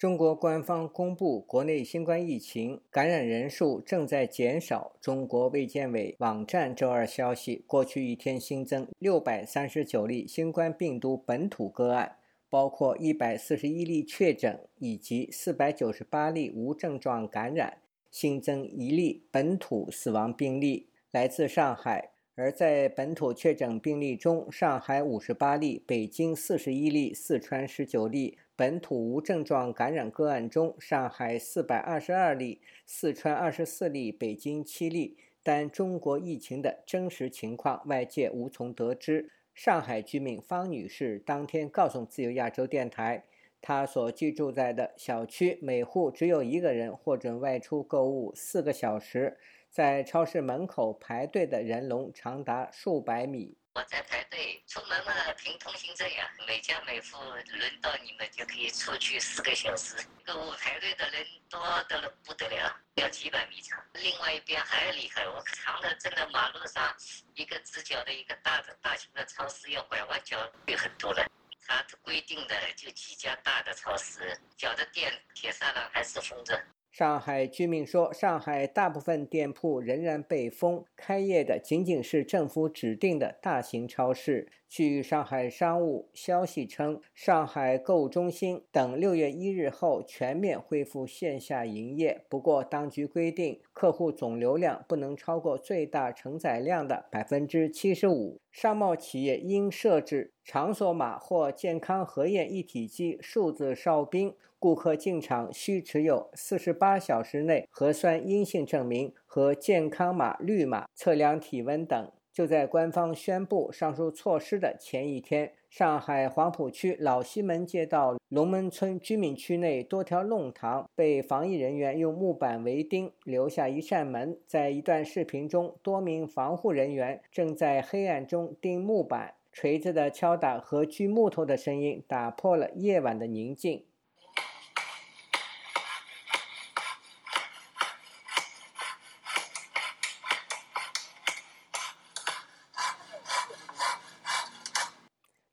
[0.00, 4.96] 中国官方公布，国内新冠疫情感染人数正在减少。
[4.98, 12.16] 中国卫健委网站周二消息，过去一天新增六百三十九例新冠病毒本土个案，
[12.48, 22.12] 包括一百四十一例确诊以及四百九十八例无症状感染，新增一例本土死亡病例，来自上海。
[22.36, 35.16] 而在本土确诊病例中，上海五十八例，北京四十一例，四川十九例；本土无症状感染个案中，上海四百二十二例，四川二十四例，北京七例。
[35.42, 39.30] 但中国疫情的真实情况，外界无从得知。
[39.54, 43.24] 上海居民方女士当天告诉自由亚洲电台，
[43.62, 49.38] 她所居住在的小区每户只有一个人获准外出购物四个小时。
[49.70, 53.56] 在超市门口排队的人龙长达数百米。
[53.72, 59.96] 我在排队，出门嘛凭通行证呀，每家每户轮到你们就可以出去四个小时。
[60.26, 63.80] 购物排队的人多得了不得了，要几百米长。
[63.94, 66.92] 另外一边还厉害，我长的真的马路上
[67.34, 71.24] 一个直角的一个大的大型的超市要拐弯角有很多人。
[71.64, 76.60] 他规定的就几家大的超市，小的店铁栅栏还是封着。
[76.90, 84.48] 上海居民说，上海大部分店铺仍然被封，开业的仅仅是政府指定的大型超市。
[84.68, 92.24] 据上海商务消息称，上海购物中心等六月一日后全面恢复线下营业。
[92.28, 98.39] 不过，当局规定，客户总流量不能超过最大承载量的百分之七十五。
[98.50, 104.34] 商贸企业应设置场所码或健康核验一体机数字哨兵。
[104.58, 112.12] 顾客进场需持有四十八小时内核酸阴性证明和健康码绿码，测量体温等。
[112.32, 124.38] 就在官方宣布上述措施的前一天，上海黄浦区老西门街道龙门村居民区内多条弄堂被防疫人员用木板围钉，留下一扇门。
[124.46, 133.84] 在一段视频中，多名防护人员正在黑暗中钉木板，锤子的敲打和锯木头的声音打破了夜晚的宁静。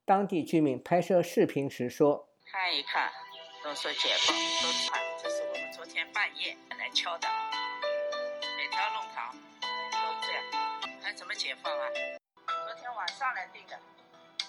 [0.08, 3.12] 当地居民拍摄视频时说：“看一看，
[3.62, 7.28] 都说解放，都看，这是我们昨天半夜来敲的，
[8.56, 9.36] 每条弄堂
[9.92, 10.42] 都这样，
[11.02, 11.90] 还怎么解放啊？
[12.64, 13.78] 昨天晚上来定的，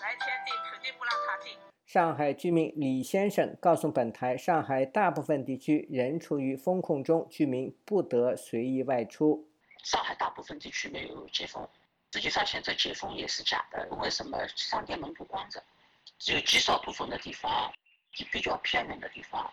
[0.00, 9.50] 白天定肯定不让他定。”上海居民李先生告诉本台：“上海大部分地区仍处于封控中，居民不得随意外出。
[9.82, 11.68] 上海大部分地区没有解封。”
[12.12, 13.86] 实际上，现在解封也是假的。
[14.00, 15.62] 为什么商店门不关着？
[16.18, 17.70] 只有极少部分的地方，
[18.32, 19.48] 比较偏远的地方，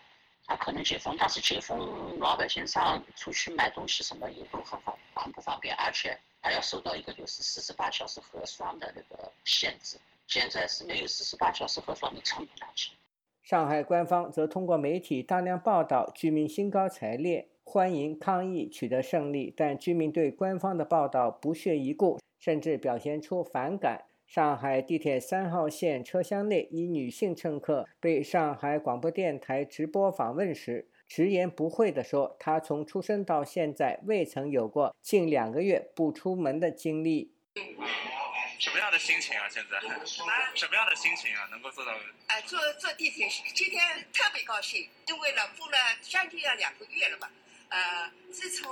[0.46, 1.15] 它可能解封。
[1.20, 9.98] 但是解封，老百姓上出去买东西什么也都很方很不方便，而且还要受到一个就是四十八小时核酸的那个限制。
[10.28, 12.94] 现在是没有四十八小时核酸，你撑不下去。
[13.44, 22.18] 上海官方则通过媒体大量报道，居民兴高采烈欢迎抗疫取得胜利，但居民对官方的报道不屑一顾。
[22.46, 24.06] 甚至表现出反感。
[24.28, 37.34] 上海地铁三号线车厢内，一女性乘客被上海广播电台直播访问时，直言不讳地说：“她从出生到现在，未曾有过近两个月不出门的经历。”
[38.60, 39.50] 什么样的心情啊？
[39.50, 41.50] 现在什么样的心情啊？
[41.50, 41.92] 能够做到？
[42.28, 43.82] 哎，坐坐地铁，今天
[44.14, 47.32] 特别高兴，因为呢，封了将近要两个月了吧。
[47.69, 48.71] 呃，自从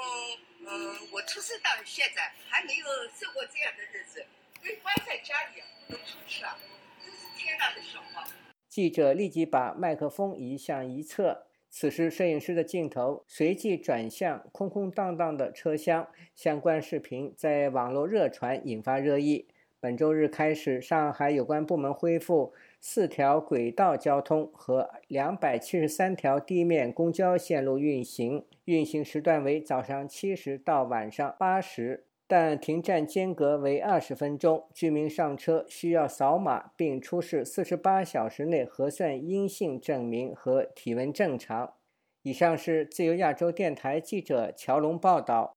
[0.65, 4.25] 嗯我出生到现在，还没有受过这样的日子，
[4.62, 6.58] 被关在家里不能出去啊，
[7.03, 8.27] 真是天大的笑话。
[8.69, 19.47] 记者立即把麦克风移向一侧，此时摄影师的镜头随即转向空空荡荡的车厢，相关视频在网络热传，引发热议。
[19.84, 22.54] 本周日开始，上海有关部门恢复。
[22.80, 34.69] 四条轨道交通和两百七十三条地面公交线路运行，运行时段为早上七时到晚上八时，但停站间隔为二十分钟。
[34.74, 41.73] 居民上车需要扫码，并出示四十八小时内核酸阴性证明和体温正常。
[42.21, 45.54] 以上是自由亚洲电台记者乔龙报道。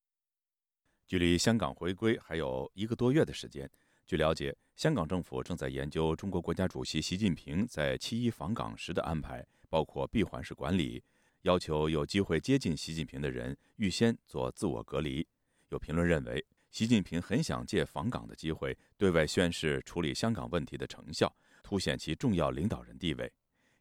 [1.06, 3.70] 距离香港回归还有一个多月的时间。
[4.06, 11.02] 据了解，香港政府正在研究中国国家主席习近平在七一访港时的安排，包括闭环式管理，
[11.42, 15.26] 要求有机会接近习近平的人预先做自我隔离。
[15.70, 21.34] 有评论认为，习近平很想借访港的机会对外宣示处理香港问题的成效，
[21.64, 23.32] 凸显其重要领导人地位。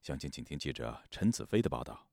[0.01, 2.07] 详情，请听记者陈子飞的报道。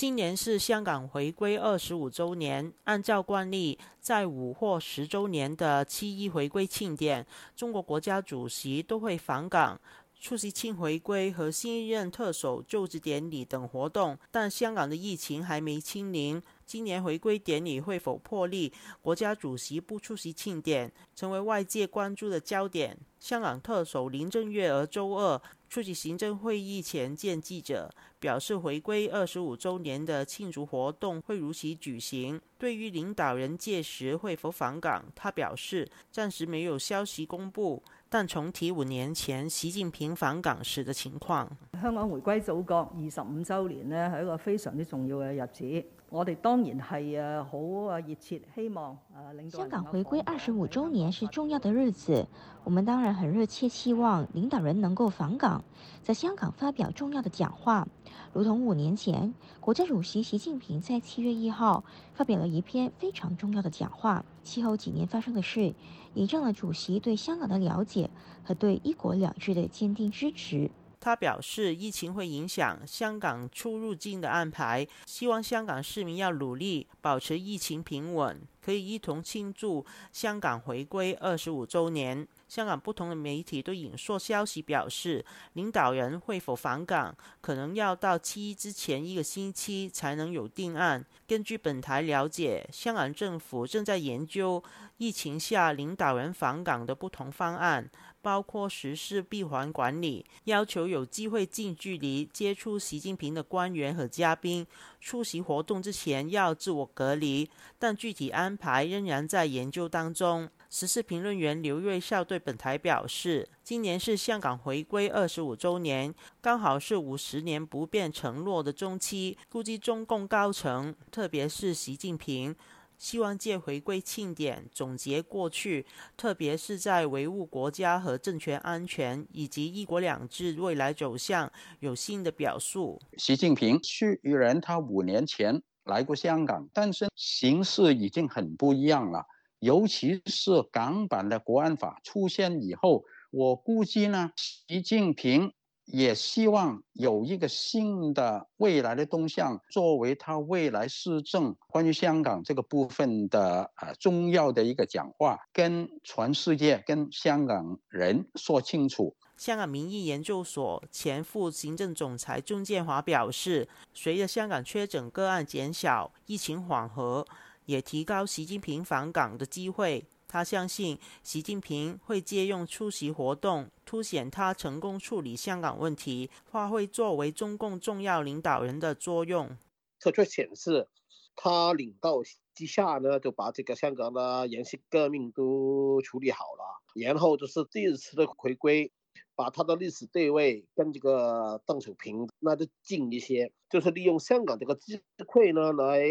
[0.00, 9.78] 今年是香港回归二十五周年，按照惯例，在五或十周年的七一回归庆典，中国国家主席都会访港。
[10.18, 16.42] 出席庆回归和新一任特首就职典礼等活动，但香港的疫情还没清零。
[16.64, 18.72] 今年回归典礼会否破例，
[19.02, 22.96] 国家主席不出席庆典，成为外界关注的焦点。
[23.18, 25.40] 香港特首林郑月娥周二
[25.70, 32.40] 出席行政会议前见记者，表示回归二十五周年的庆祝活动会如期举行。
[32.58, 37.80] 对于领导人届时会否访港，他表示暂时没有消息公布。
[38.08, 41.46] 但重提五年前習近平訪港時嘅情況。
[41.80, 45.86] 香港回歸祖國二十五週年呢，係一個非常之重要嘅日子。
[46.12, 48.98] 我哋當然係誒好啊熱切希望
[49.32, 49.58] 誒領導。
[49.60, 52.26] 香港回歸二十五週年是重要的日子，
[52.64, 55.62] 我們當然很熱切希望領導人能夠訪港，
[56.02, 57.86] 在香港發表重要的講話，
[58.34, 61.84] 如同五年前國家主席習近平在七月一號
[62.14, 64.24] 發表了一篇非常重要的講話。
[64.42, 65.74] 其後幾年發生的事，
[66.14, 68.10] 印證了主席對香港的了解
[68.42, 70.72] 和對一國兩制的堅定支持。
[71.00, 82.28] 他表示，疫情会影响香港出入境的安排，希望香港市民要努力保持疫情平稳，可以一同庆祝香港回归二十五周年。
[82.50, 91.06] 香港不同的媒体都引述消息表示，领导人会否返港，可能要到七一之前一个星期才能有定案。
[91.28, 94.62] 根据本台了解，香港政府正在研究
[94.96, 97.88] 疫情下领导人返港的不同方案。
[98.22, 104.66] 包括实施闭环管理，要求有机会近距离接触习近平的官员和嘉宾
[105.00, 107.48] 出席活动之前要自我隔离，
[107.78, 110.50] 但具体安排仍然在研究当中。
[110.70, 122.54] 時事评论员刘瑞孝对本台表示，今年是香港回归二十五周年，刚好是五十年不变承诺的中期，估计中共高层，特别是习近平。
[122.96, 125.84] 希望借回归庆典总结过去，
[126.16, 131.50] 特别是在维护国家和政权安全以及一国两制未来走向
[131.80, 133.00] 有新的表述。
[133.16, 139.26] 习近平雖然他五年前来过香港，但是形勢已经很不一样了。
[139.60, 144.32] 尤其是港版的國安法出現以後，我估計呢，
[144.68, 145.52] 習近平。
[145.92, 159.14] 也希望有一個新的未來的動向，作為他未來施政關於香港這個部分的呃重要的一個講話，跟全世界、跟香港人說清楚。
[159.36, 167.26] 香港民意研究所前副行政總裁钟建華表示，隨着香港確診個案減少，疫情緩和，
[167.66, 170.04] 也提高习近平访港的机会。
[170.28, 179.56] 他相信习近平会借用出席活动，凸显他成功处理香港问题，发挥作为中共重要领导人的作用。
[179.98, 180.86] 这却显示
[181.34, 182.22] 他领导
[182.54, 188.92] 之下呢，就把这个香港的延续革命都处理好了，然后就是這一次的回归，
[189.40, 196.02] 把他的历史地位跟这个邓小平那就近一些，就是利用香港这个机会呢，来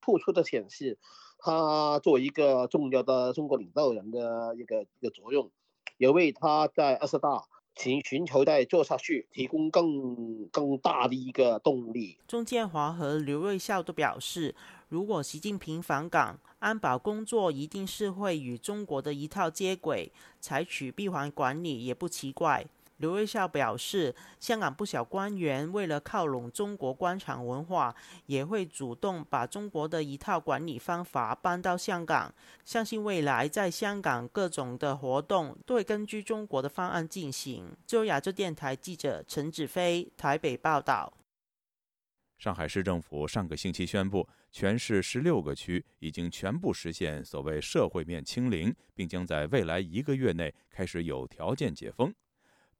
[0.00, 0.98] 突出的显示。
[1.38, 5.52] 他作为一个重要的中国领导人的一个一个作用，
[5.96, 7.44] 也为他在二十大
[7.74, 12.16] 请寻求再做下去提供更更大的一个动力。
[12.28, 14.54] 钟建华和刘瑞孝都表示，
[14.88, 22.66] 如果习近平访港，安保工作一定是会与中国的一套接轨，采取闭环管理也不奇怪。
[23.02, 27.92] 劉銳紹表示，香港不少官员为了靠拢中国官场文化，
[28.26, 32.32] 也会主动把中国的一套管理方法搬到香港。
[32.64, 37.76] 相信未来在香港各种的活动都会根据中国的方案进行。
[37.84, 41.12] 自由亞洲电台记者陈子飞台北报道。
[42.38, 52.12] 上海市政府上个星期宣布，全市十六个区已经全部实现所谓社会面清零，并将在未来一个月内开始有条件解封。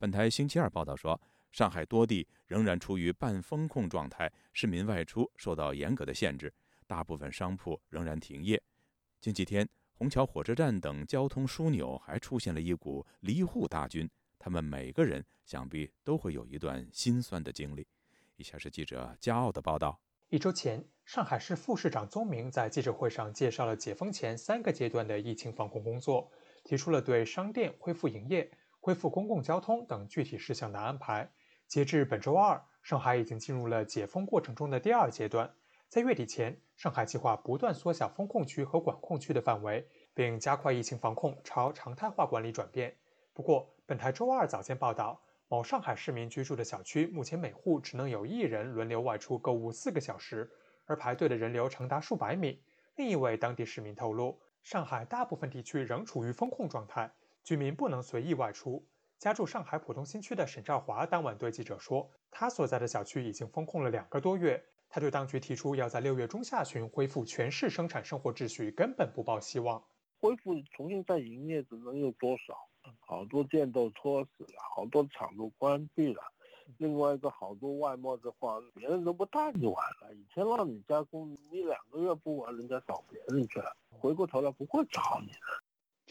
[0.02, 1.20] 本台星期二报道说，
[1.52, 6.52] 上海多地仍然处于半封控状态，市民外出受到严格的限制，
[6.88, 8.60] 大部分商铺仍然停业。
[9.20, 17.86] 近几天，虹桥火车站等交通枢纽还出现了一股离沪大军，他们每个人想必都会有一段心酸的经历。
[18.34, 20.00] 以下是记者嘉奧的报道。
[20.30, 26.28] 一周前，上海市副市长宗明在记者会上介绍了解封前三个阶段的疫情防控工作，
[26.64, 28.50] 提出了对商店恢复营业。
[28.82, 31.30] 恢复公共交通等具体事项的安排。
[31.68, 35.48] 截至本周二，上海已经进入了解封过程中的第二阶段。
[35.88, 42.96] 在月底前，上海计划不断缩小封控区和管控区的范围，并加快疫情防控朝常态化管理转变。
[43.32, 50.50] 不过，本台周二早间报道，某上海市民居住的小区目前每户只能有一人轮流外出购物四个小时，
[50.86, 52.60] 而排队的人流长达数百米。
[52.96, 57.10] 另一位当地市民透露，上海大部分地区仍处于封控状态，
[57.44, 58.86] 居民不能随意外出。
[59.18, 64.64] 家住上海浦东新区的沈兆华当晚对记者说，他所在的小区已经封控了两个多月。
[64.88, 69.82] 他对当局提出要在六月中下旬恢复全市生产生活秩序，根本不抱希望。
[70.20, 72.68] 恢复重新再营业，只能有多少？
[73.00, 76.20] 好多店都拖死了，好多厂都关闭了。
[76.78, 80.14] 另外一个，好多外贸的话，别人都不带你玩了。
[80.14, 85.38] 以前让你加工，你两个月不玩，人家找别人去了，回过头来不会找你的。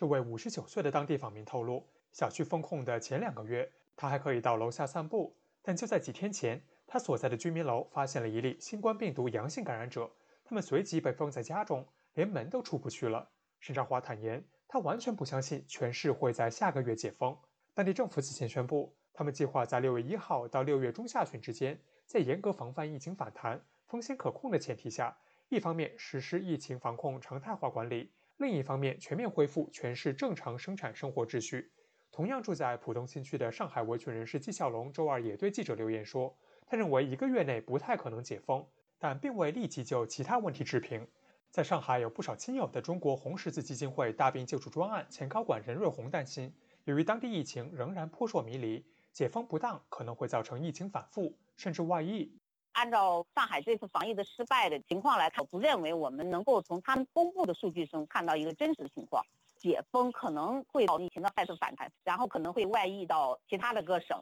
[0.01, 6.59] 这位五十九岁的当地访民透露，小区封控的前两个月，他还可以到楼下散步，但就在几天前。
[6.87, 10.11] 他所在的居民楼发现了一例新冠病毒阳性感染者，
[10.43, 13.29] 他们随即被封在家中，连门都出不去了。
[13.59, 17.37] 沈兆华坦言，他完全不相信全市会在下个月解封。
[17.75, 25.15] 当地政府此前宣布，他们计划在六月一号到六月中下旬之间，在严格防范疫情反弹、风险可控的前提下，
[25.49, 28.11] 一方面实施疫情防控常态化管理，
[28.41, 31.71] 另一方面全面恢复全市正常生产生活秩序。
[32.11, 36.35] 同样住在浦东新区的上海维权人士纪晓龙周二也对记者留言说。
[36.65, 38.65] 他认为一个月内不太可能解封，
[38.97, 41.07] 但并未立即就其他问题置评。
[41.51, 46.51] 在上海有不少亲友的中国红十字基金会大病救助专案前高管任瑞红担心，
[46.85, 48.83] 由于当地疫情仍然扑朔迷离，
[49.13, 52.33] 解封不当可能会造成疫情反复甚至外溢。
[52.74, 59.24] 按照上海这次防疫的失败的情况来看，我不认为我们能够从他们公布的数据中看到一个真实的情况。
[59.57, 64.19] 解封可能会疫情的再次反弹，然后可能会外溢到其他的各省。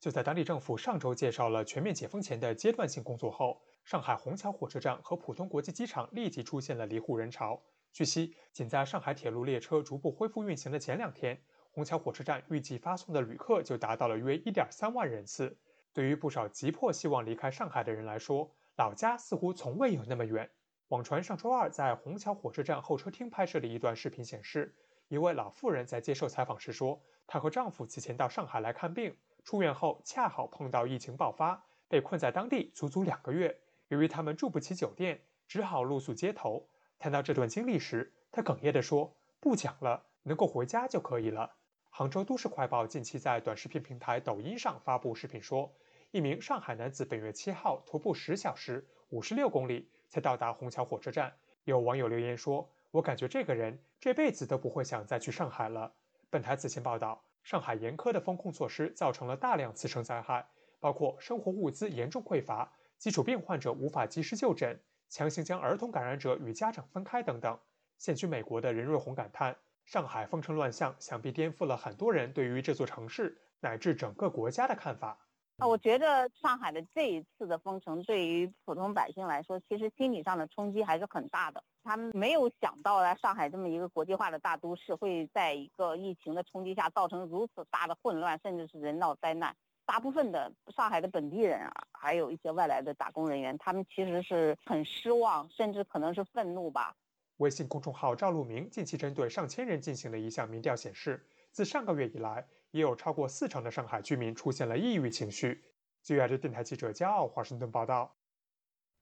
[0.00, 7.62] 就在当地政府上周介绍了全面解封前的阶段性工作后，上海虹桥火车站和浦东国际机场立即出现了离沪人潮。
[7.92, 11.40] 据悉，仅在上海铁路列车逐步恢复运行的前两天，
[11.70, 15.56] 虹桥火车站预计发送的旅客就达到了约1.3万人次。
[15.92, 20.48] 对于不少急迫希望离开上海的人来说，老家似乎从未有那么远。
[20.88, 24.74] 网传上周二在虹桥火车站候车厅拍摄的一段视频显示，
[25.08, 29.16] 一位老妇人在接受采访时说，她和丈夫此前到上海来看病。
[29.42, 33.58] 出院后恰好碰到疫情爆发，被困在当地足足两个月。
[33.88, 36.68] 由于他们住不起酒店，只好露宿街头。
[36.98, 41.56] 谈到这段经历时，她哽咽地说：“不讲了，能够回家就可以了。”
[41.88, 45.72] 杭州都市快报近期在短视频平台抖音上发布视频说，
[46.12, 51.32] 一名上海男子本月七号徒步十小时五十六公里才到达虹桥火车站。
[51.62, 55.92] 有网友留言说：“我感觉这个人这辈子都不会想再去上海了。”
[56.28, 57.22] 本台此前报道。
[57.42, 60.46] 上海严苛的风控措施造成了大量次生灾害，
[60.78, 67.58] 包括生活物资严重匮乏、基础病患者无法及时就诊、强行将儿童感染者与家长分开等等。
[67.96, 69.56] 现居美国的任瑞红感叹
[69.86, 75.16] ：“上海封城乱象，想必颠覆了很多人对于这座城市乃至整个国家的看法。”
[75.60, 81.62] 啊，我觉得上海的这一次的封城对于普通百姓来说，其实心理上的冲击还是很大的。
[81.84, 89.54] 他们没有想到啊，上海这么一个国际化的大都市，会在一个疫情的冲击下造成如此大的混乱，甚至是人道灾难。
[89.84, 96.96] 大部分的上海的本地人啊，还有一些外来的打工人员，他们其实是很失望，甚至可能是愤怒吧。
[97.36, 102.46] 微信公众号赵路明近期针对上千人进行的一项民调显示，自上个月以来。
[102.70, 105.64] 也有超过四成的上海居民出现了抑郁情绪。
[106.02, 108.16] 据亚洲电台记者骄傲华盛顿报道，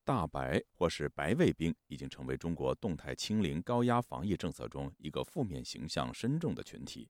[0.05, 7.09] 大白或是白卫兵已经成为中国动态清零高压防疫政策中一个负面形象深重的群体。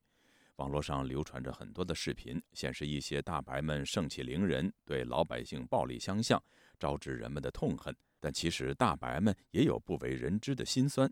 [0.57, 6.41] 网络上流传着很多的视频，显示一些大白们盛气凌人，对老百姓暴力相向，
[6.77, 7.95] 招致人们的痛恨。
[8.19, 11.09] 但其实大白们也有不为人知的辛酸。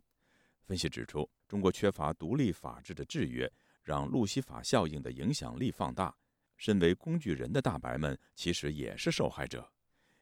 [0.65, 3.49] 分析指出，中国缺乏独立法治的制约。
[3.88, 6.13] 让路西法效应的影响力放大，
[6.57, 9.71] 身为工具人的大白们其实也是受害者。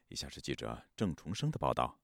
[0.06, 1.98] 以下是记者郑重生的报道：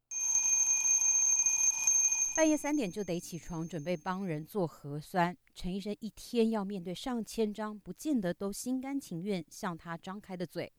[2.34, 10.72] 半夜三点就得起床准备帮人做核酸，陈医生一天要面对上千张，不见得都心甘情愿向他张开的嘴，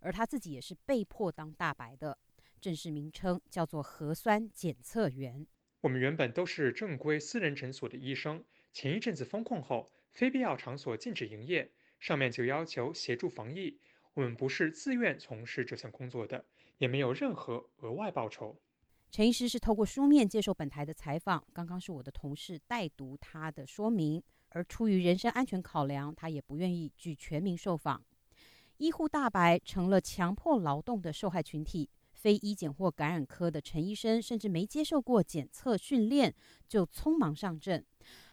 [0.00, 2.18] 而他自己也是被迫当大白的，
[2.60, 5.46] 正式名称叫做核酸检测员。
[5.80, 9.90] 我们原本都是正规私人诊所的医生，前一阵子封控后。
[10.16, 13.78] 非必要场所禁止营业，上面就要求协助防疫。
[14.14, 16.42] 我们不是自愿从事这项工作的，
[16.78, 18.58] 也没有任何额外报酬。
[19.10, 28.02] 陈医师是透过书面接受本台的采访，刚刚是我的同事代读他的说明，而出于人身安全考量，他也不愿意据全名受访。
[28.78, 36.34] 医护大白成了强迫劳动的受害群体，非医检或感染科的陈医生甚至没接受过检测训练，
[36.66, 37.84] 就匆忙上阵。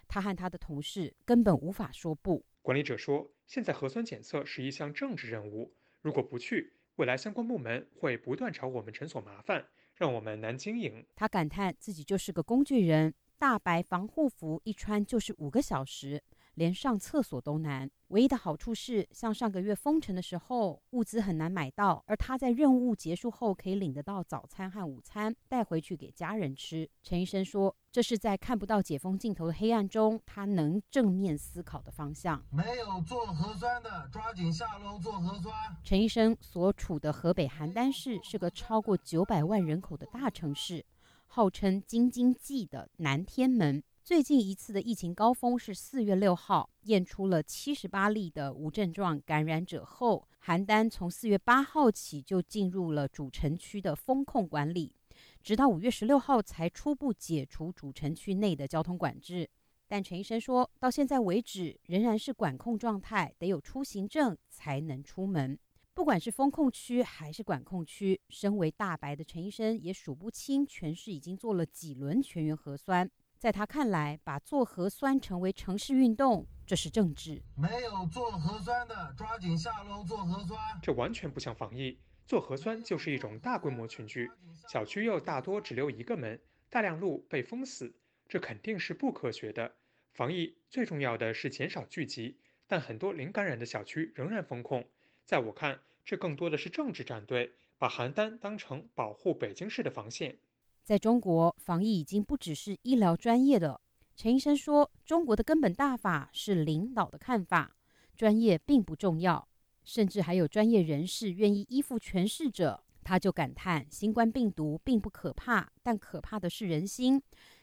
[0.07, 2.45] 他和他的同事根本无法说不。
[2.61, 11.05] 管理者说，现在核酸检测是一项政治任务，如果不去，未来相关部门会不断找我们诊所麻烦，让我们难经营。
[11.15, 16.23] 他感叹自己就是个工具人，大白防护服一穿就是五个小时。
[16.55, 17.89] 连上厕所都难。
[18.09, 26.87] 唯一的好处是，像上个月封城的时候，物资很难买到，而他在任务结束后可以领得到早餐和午餐，带回去给家人吃。
[27.01, 32.43] 陈医生说，这是在看不到解封尽头的黑暗中，他能正面思考的方向。
[32.51, 35.53] 没有做核酸的，抓紧下楼做核酸。
[35.83, 40.85] 陈医生所处的河北邯郸市是个超过九百万人口的大城市，
[41.25, 43.81] 号称“京津冀”的南天门。
[44.03, 54.93] 最近一次的疫情高峰是四月六号，验出了七十八例的无症状感染者后，邯郸从四月八号起就进入了主城区的封控管理，
[55.41, 59.49] 直到五月十六号才初步解除主城区内的交通管制。
[59.87, 65.57] 但陈医生说到现在为止仍然是管控状态，得有出行证才能出门。
[65.93, 73.09] 不管是封控区还是管控区，身为大白的陈医生也数不清全市已经做了几轮全员核酸。
[73.43, 77.43] 在他看来，把做核酸成为城市运动，这是政治。
[77.57, 80.57] 没有做核酸的，抓紧下楼做核酸。
[80.81, 84.31] 这完全不像防疫，做核酸就是一种大规模群聚，
[84.69, 86.39] 小区又大多只留一个门，
[86.69, 87.93] 大量路被封死，
[88.29, 89.73] 这肯定是不科学的。
[90.13, 94.87] 防疫最重要的是减少聚集，但很多零感染的小区仍然封控。
[95.25, 100.37] 在我看，这更多的是政治站队，把邯郸当成保护北京市的防线。
[100.83, 103.79] 在中国，防疫已经不只是医疗专业的。
[104.17, 107.73] 陈医生说：“中国的根本大法是领导的看法，
[108.17, 109.47] 专业并不重要，
[109.85, 117.21] 甚至还有专业人士愿意依附权势者。”他就感叹：“新冠病毒并不可怕，但可怕的是人心。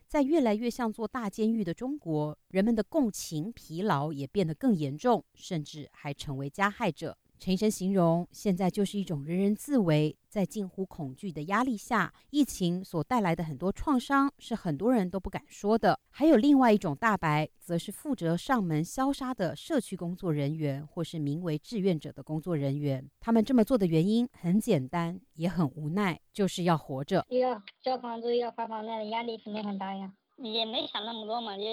[0.08, 15.98] 在越来越像做大监狱的中国，人们的共情疲劳也变得更严重，甚至还成为加害者。”陈医生形容，现在就是一种人人自危，在近乎恐惧的压力下，疫情所带来的很多创伤是很多人都不敢说的。
[16.10, 23.08] 还有另外一种大白，则是负责上门消杀的社区工作人员，或是名为志愿者的工作人员。
[23.18, 27.24] 他们这么做的原因很简单，也很无奈，就是要活着。
[27.30, 30.12] 要交房租，要发房贷，压力肯定很大呀。
[30.36, 31.64] 也没想那么多嘛，就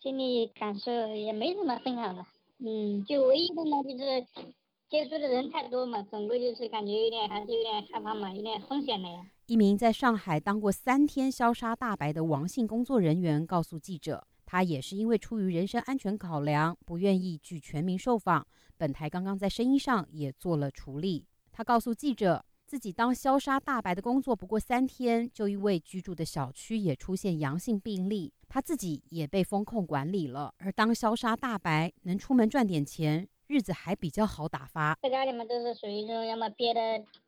[0.00, 2.24] 心里感受也没什么分享的。
[2.56, 4.54] 嗯，就唯一的呢，就是。
[4.90, 9.24] 接触的人太多嘛，整个就是感觉有点还是有点害怕嘛，有点风险的呀。
[9.46, 18.44] 一名在上海当过三天消杀大白的王姓工作人员告诉记者，他也是因为出于人身安全考量，不愿意拒全民受访。
[18.76, 21.24] 本台刚刚在声音上也做了处理。
[21.52, 30.52] 他告诉记者，自己当消杀大白的工作不过三天，就因为居住的小区也出现阳性病例，他自己也被风控管理了。
[30.58, 33.28] 而当消杀大白能出门赚点钱。
[33.50, 36.80] 日子还比较好打发，在家里面都是属于这种，要么憋的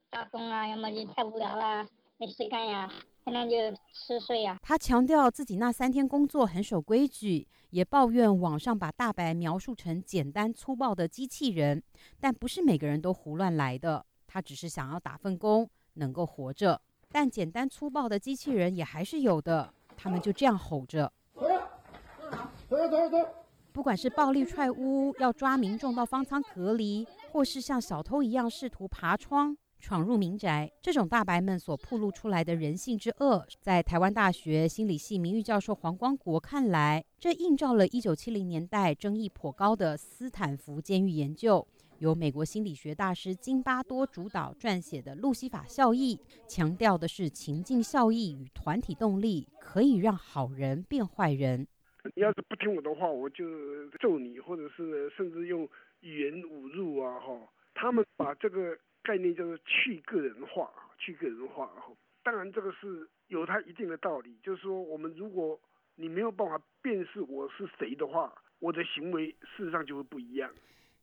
[0.09, 1.85] 发疯啊，要么就太无聊了，
[2.17, 2.89] 没事干呀，
[3.25, 4.57] 天天就吃睡呀。
[4.63, 11.83] 他强调自己那三天工作很守规矩，也抱怨网上把大白描述成简单粗暴的机器人，
[12.21, 14.07] 但不是每个人都胡乱来的。
[14.29, 16.81] 他只是想要打份工，能够活着。
[17.11, 21.13] 但简单粗暴的机器人也还是有的，他们就这样吼着。
[21.35, 23.42] 走走走走。
[23.73, 41.67] 不管是暴力踹屋、要抓民众到方舱隔离，或是像小偷一样试图爬窗闯入民宅，这种大白们所暴露出来的人性之恶，在台湾大学心理系名誉教授黄光国看来，这映照了一九七零年代争议颇高的斯坦福监狱研究，
[41.99, 46.15] 由美国心理学大师金巴多主导撰写的《路西法效益》，
[46.47, 51.67] 强调的是情境效益与团体动力可以让好人变坏人。
[52.15, 55.69] 你要是不听我的话，我就揍你，或者是甚至用
[56.01, 57.21] 语言侮辱啊！
[57.21, 61.67] 哈，他们把这个概念叫做去个人化，去个人化。
[61.67, 61.93] 哈，
[62.25, 65.59] 当然这个是有它一定的道理，就是说我们如果
[65.95, 70.51] 你没有办法辨识我是谁的话，我的行为事实上就会不一样。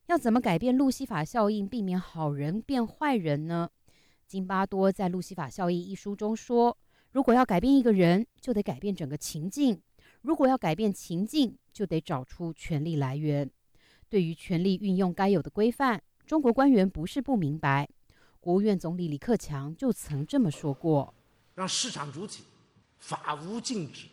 [0.08, 3.70] 要怎么改变路西法效应，避免好人变坏人呢？
[4.26, 6.78] 金巴多在《路西法效应》一书中说，
[7.14, 9.82] 如果要改变一个人，就得改变整个情境。
[10.22, 13.50] 如果要改变情境，就得找出权力来源。
[14.10, 17.88] 对于权力运用该有的规范，中国官员不是不明白。
[18.40, 21.14] 国务院总理李克强就曾这么说过
[21.56, 22.44] ：“让市场主体
[22.98, 24.08] 法无禁止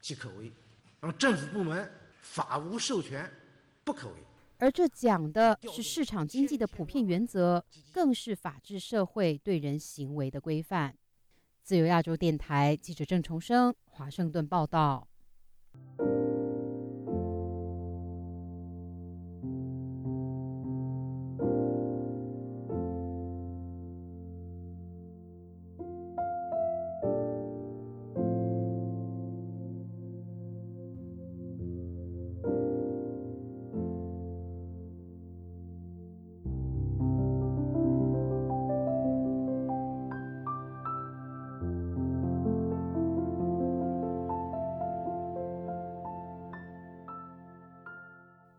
[0.00, 0.52] 即可为，
[1.00, 1.90] 让政府部门
[2.20, 3.30] 法无授权
[3.84, 4.14] 不可为。”
[4.58, 10.96] 而这讲的是市场经济的普遍原则，更是法治社会对人行为的规范。
[11.64, 15.08] 自由亚洲电台记者郑重生，华盛顿报道。
[15.74, 16.31] you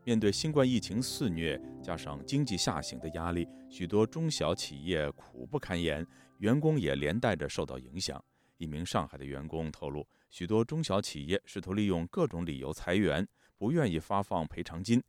[0.06, 6.06] 面对新冠疫情肆虐，加上经济下行的压力，许多中小企业苦不堪言，
[6.40, 8.22] 员工也连带着受到影响。
[8.58, 13.26] 一名上海的员工透露，许多中小企业试图利用各种理由裁员，
[13.58, 15.02] 不愿意发放赔偿金，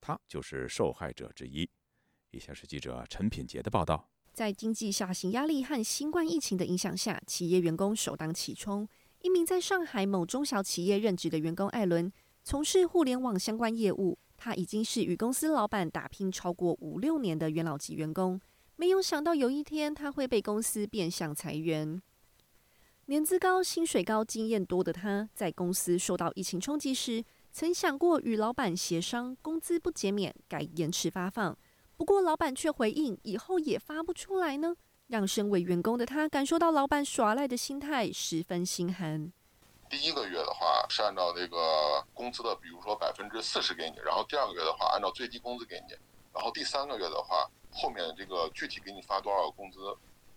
[0.00, 1.68] 他就是受害者之一。
[2.32, 8.88] 以下是记者陈品杰的报道：在经济下行压力和新冠疫情的影响下，企业员工首当其冲。
[9.22, 14.18] 一名在上海某中小企业任职的员工艾伦，从事互联网相关业务。
[14.42, 18.40] 他已经是与公司老板打拼超过五六年的元老级员工，
[18.76, 22.00] 没有想到有一天他会被公司变相裁员。
[23.04, 27.22] 年资高、薪水高、经验多的他，在公司受到疫情冲击时，
[27.52, 31.54] 曾想过与老板协商工资不减免，改延迟发放。
[31.98, 34.74] 不过老板却回应以后也发不出来呢，
[35.08, 39.30] 让身为员工的他感受到老板耍赖的心态，十分心寒。
[39.90, 45.94] 第一个月的话是按照那个工资的，比如说百分之四十给你，然后第二个月的话按照最低工资给你，
[46.32, 49.78] 然后第三个月的话后面这个具体给你发多少工资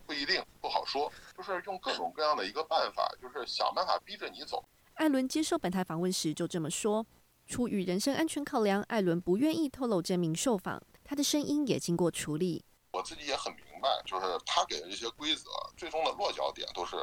[0.07, 4.65] 不一定不好说，就是用各种各样的一个办法，就是想办法逼着你走。
[4.95, 7.05] 艾伦接受本台访问时就这么说，
[7.45, 12.65] 出于人身安全考量，艾伦不愿意透露真名受访，他的声音也经过处理。
[12.91, 16.95] 我自己也很明白，就是他给的这些规则，最终的落脚点都是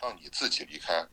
[0.00, 1.06] 让你自己离开。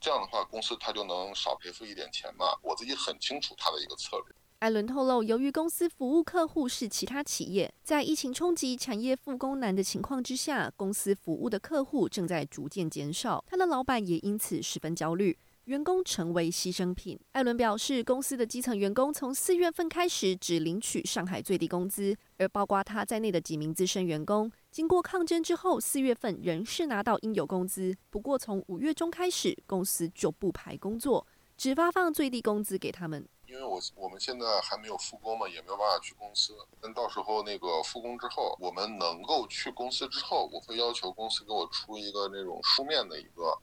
[0.00, 2.46] 这样的话，公司他就能少赔付一点钱嘛？
[2.62, 4.34] 我自己很清楚他的一个策略。
[4.60, 15.38] 艾伦透露，由于公司服务客户是其他企业，在疫情冲击、产业复工难的情况之下，公司服务的客户正在逐渐减少，他的老板也因此十分焦虑。
[15.66, 17.20] 员工成为牺牲品。
[17.32, 27.96] 艾伦表示，公司的基层员工从四月份开始只领取上海最低工资，而包括他在内的几名资深员工，经过抗争之后，四月份仍是拿到应有工资。
[28.10, 31.26] 不过从五月中开始，公司就不排工作，
[31.56, 33.28] 只发放最低工资给他们。
[33.48, 36.56] 因为我我们现在还没有复工嘛，也没有办法去公司。
[36.80, 43.58] 等到时候那个复工之后，我们能够去公司之后，我会要求公司给我出一个那种书面的一个。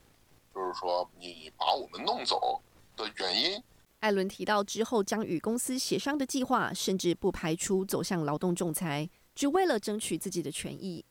[0.54, 2.62] 就是说，你把我们弄走
[2.98, 3.64] 的原因。
[4.02, 11.06] 艾伦提到之后将与公司协商的计划，甚至不排除走向劳动仲裁，只为了争取自己的权益。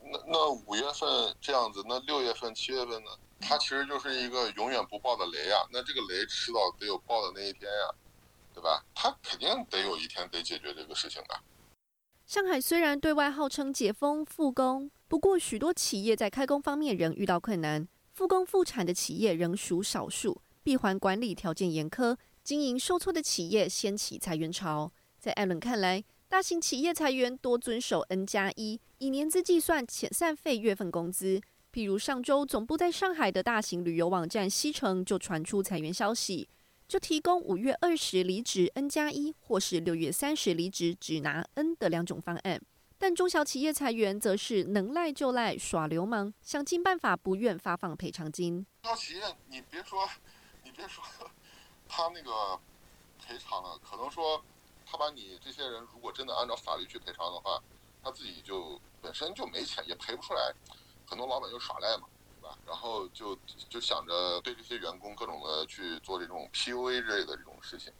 [0.00, 3.10] 那那五月份这样子，那六月份、七月份呢？
[3.40, 5.56] 它其实就是一个永远不爆的雷呀。
[5.70, 7.94] 那这个雷迟早得有爆的那一天呀，
[8.54, 8.84] 对吧？
[8.94, 11.38] 它肯定得有一天得解决这个事情的。
[12.26, 17.86] 上海虽然对外号称解封复工，不过许多企业在开工方面仍遇到困难。
[18.12, 24.90] 复工复产的企业仍属少数，闭环管理条件严苛，经营受挫的企业掀起裁员潮。
[25.20, 31.40] 在艾伦看来，大型企业裁员多遵守 N 加一，以年资计算遣散费月份工资。
[31.72, 36.46] 譬如上周总部在上海的大型旅游网站西城就传出裁员消息，
[36.86, 42.60] 就提供五月二十离职 N 加一，或是六月三十离职只拿 N 的两种方案。
[42.98, 48.66] 但中小企业裁员则是能赖就赖耍流氓，想尽办法不愿发放赔偿金。
[48.82, 50.06] 中小企业，你别说，
[50.62, 51.02] 你别说，
[51.88, 52.60] 他那个
[53.18, 54.42] 赔偿了，可能说
[54.90, 57.62] 他把你这些人如果真的按照法律去赔偿的话，
[58.02, 60.52] 他自己就本身就没钱，也赔不出来。
[61.06, 62.06] 很多老板就耍赖嘛，
[62.40, 62.58] 对吧？
[62.66, 67.92] 然后就就想着对这些员工各种的去做这种 PUA 之类的这种事情。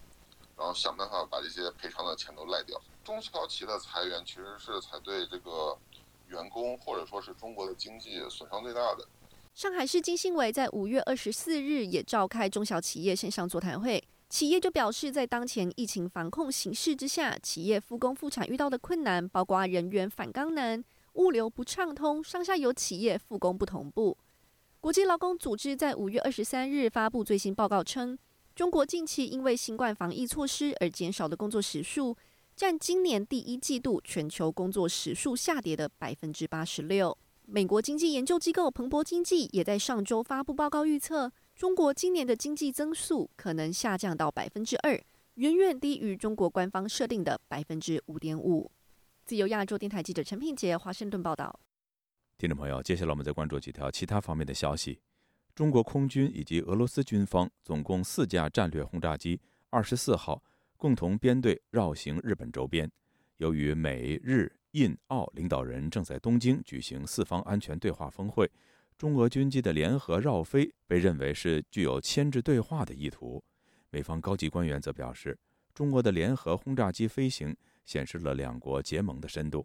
[0.57, 2.81] 然后想办法把这些赔偿的钱都赖掉。
[3.05, 5.79] 中小企业的裁员其实是才对这个
[6.27, 9.07] 员工或者说是中国的经济损伤最大的。
[9.55, 24.19] 上海市经信委在五月二十四日也召开中小企业线上座谈会，企业就表示，在当前疫情防控形势之下，企业复工复产遇到的困难，包括人员返岗难、物流不畅通、上下游企业复工不同步。
[24.81, 28.19] 国际劳工组织在五月二十三日发布最新报告称。
[28.55, 32.17] 中国近期因为新冠防疫措施而减少的工作时数，
[32.55, 37.17] 占今年第一季度全球工作时数下跌的百分之八十六。
[37.47, 44.93] 美国经济研究机构彭博经济也在上周发布报告，预测中国今年的经济增速可能下降到百分之二，
[45.35, 48.71] 远远低于中国官方设定的百分之五点五。
[49.25, 51.59] 自由亚洲电台记者陈品杰华盛顿报道。
[52.39, 55.01] 听众朋友，接下来我们再关注几条其他方面的消息。
[55.53, 59.41] 中国空军以及俄罗斯军方总共四架战略轰炸机，
[59.71, 60.41] 二十四号
[60.77, 62.89] 共同编队绕行日本周边。
[63.39, 68.49] 由于美日印澳领导人正在东京举行四方安全对话峰会，
[68.99, 73.41] 中俄军机的联合绕飞被认为是具有牵制对话的意图。
[73.91, 75.39] 美方高级官员则表示，
[75.73, 79.65] 中俄的联合轰炸机飞行显示了两国结盟的深度。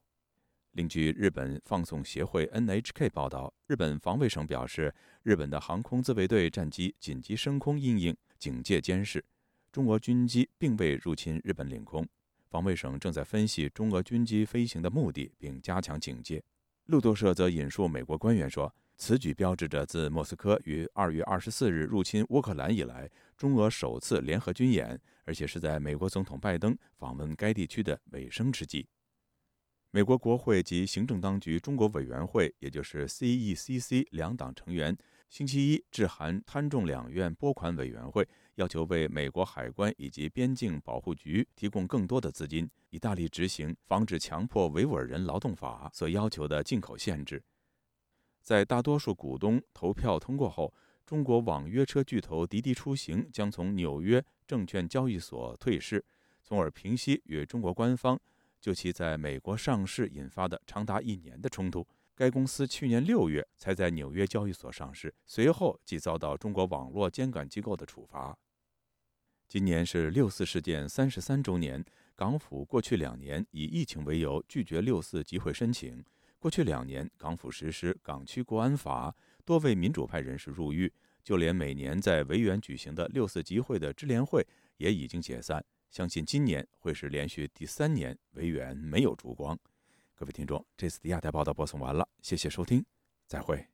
[0.74, 9.26] 另据日本放送协会 NHK 报道，日本防卫省表示，日本的航空自卫队战机紧急升空应应警戒监视，
[9.72, 12.08] 中俄军机并未入侵日本领空。
[12.52, 16.44] 防卫省正在分析中俄军机飞行的目的，并加强警戒。
[16.86, 28.88] 路透社则引述美国官员说，此举标志着自莫斯科于2月24日入侵乌克兰以来，中俄首次联合军演，而且是在美国总统拜登访问该地区的尾声之际。
[29.92, 34.98] 美国国会及行政当局中国委员会，也就是 CECC 两党成员，
[35.30, 47.44] 星期一致函参众两院拨款委员会，要求为美国海关以及边境保护局提供更多的资金，以大力执行防止强迫维吾尔人劳动法所要求的进口限制。
[48.44, 50.74] 在大多数股东投票通过后，
[51.06, 56.04] 中国网约车巨头滴滴出行将从纽约证券交易所退市，
[56.44, 58.20] 从而平息与中国官方。
[58.60, 61.86] 就其在美国上市引发的长达一年的冲突，
[62.16, 68.38] 该公司去年六月才在纽约交易所上市，随后即遭到中国网络监管机构的处罚。
[69.50, 71.84] 今年是六四事件三十三周年，
[72.16, 76.04] 港府过去两年以疫情为由拒绝六四集会申请。
[76.44, 79.16] 过去两年，港府实施港区国安法，
[79.46, 80.92] 多位民主派人士入狱，
[81.24, 85.64] 就连每年在维园举行的六四集会的支联会也已经解散。
[85.90, 89.58] 相信今年会是连续第三年维园没有烛光。
[90.16, 92.84] 各位听众，这次的亚太报道播送完了，谢谢收听，
[93.26, 93.66] 再会。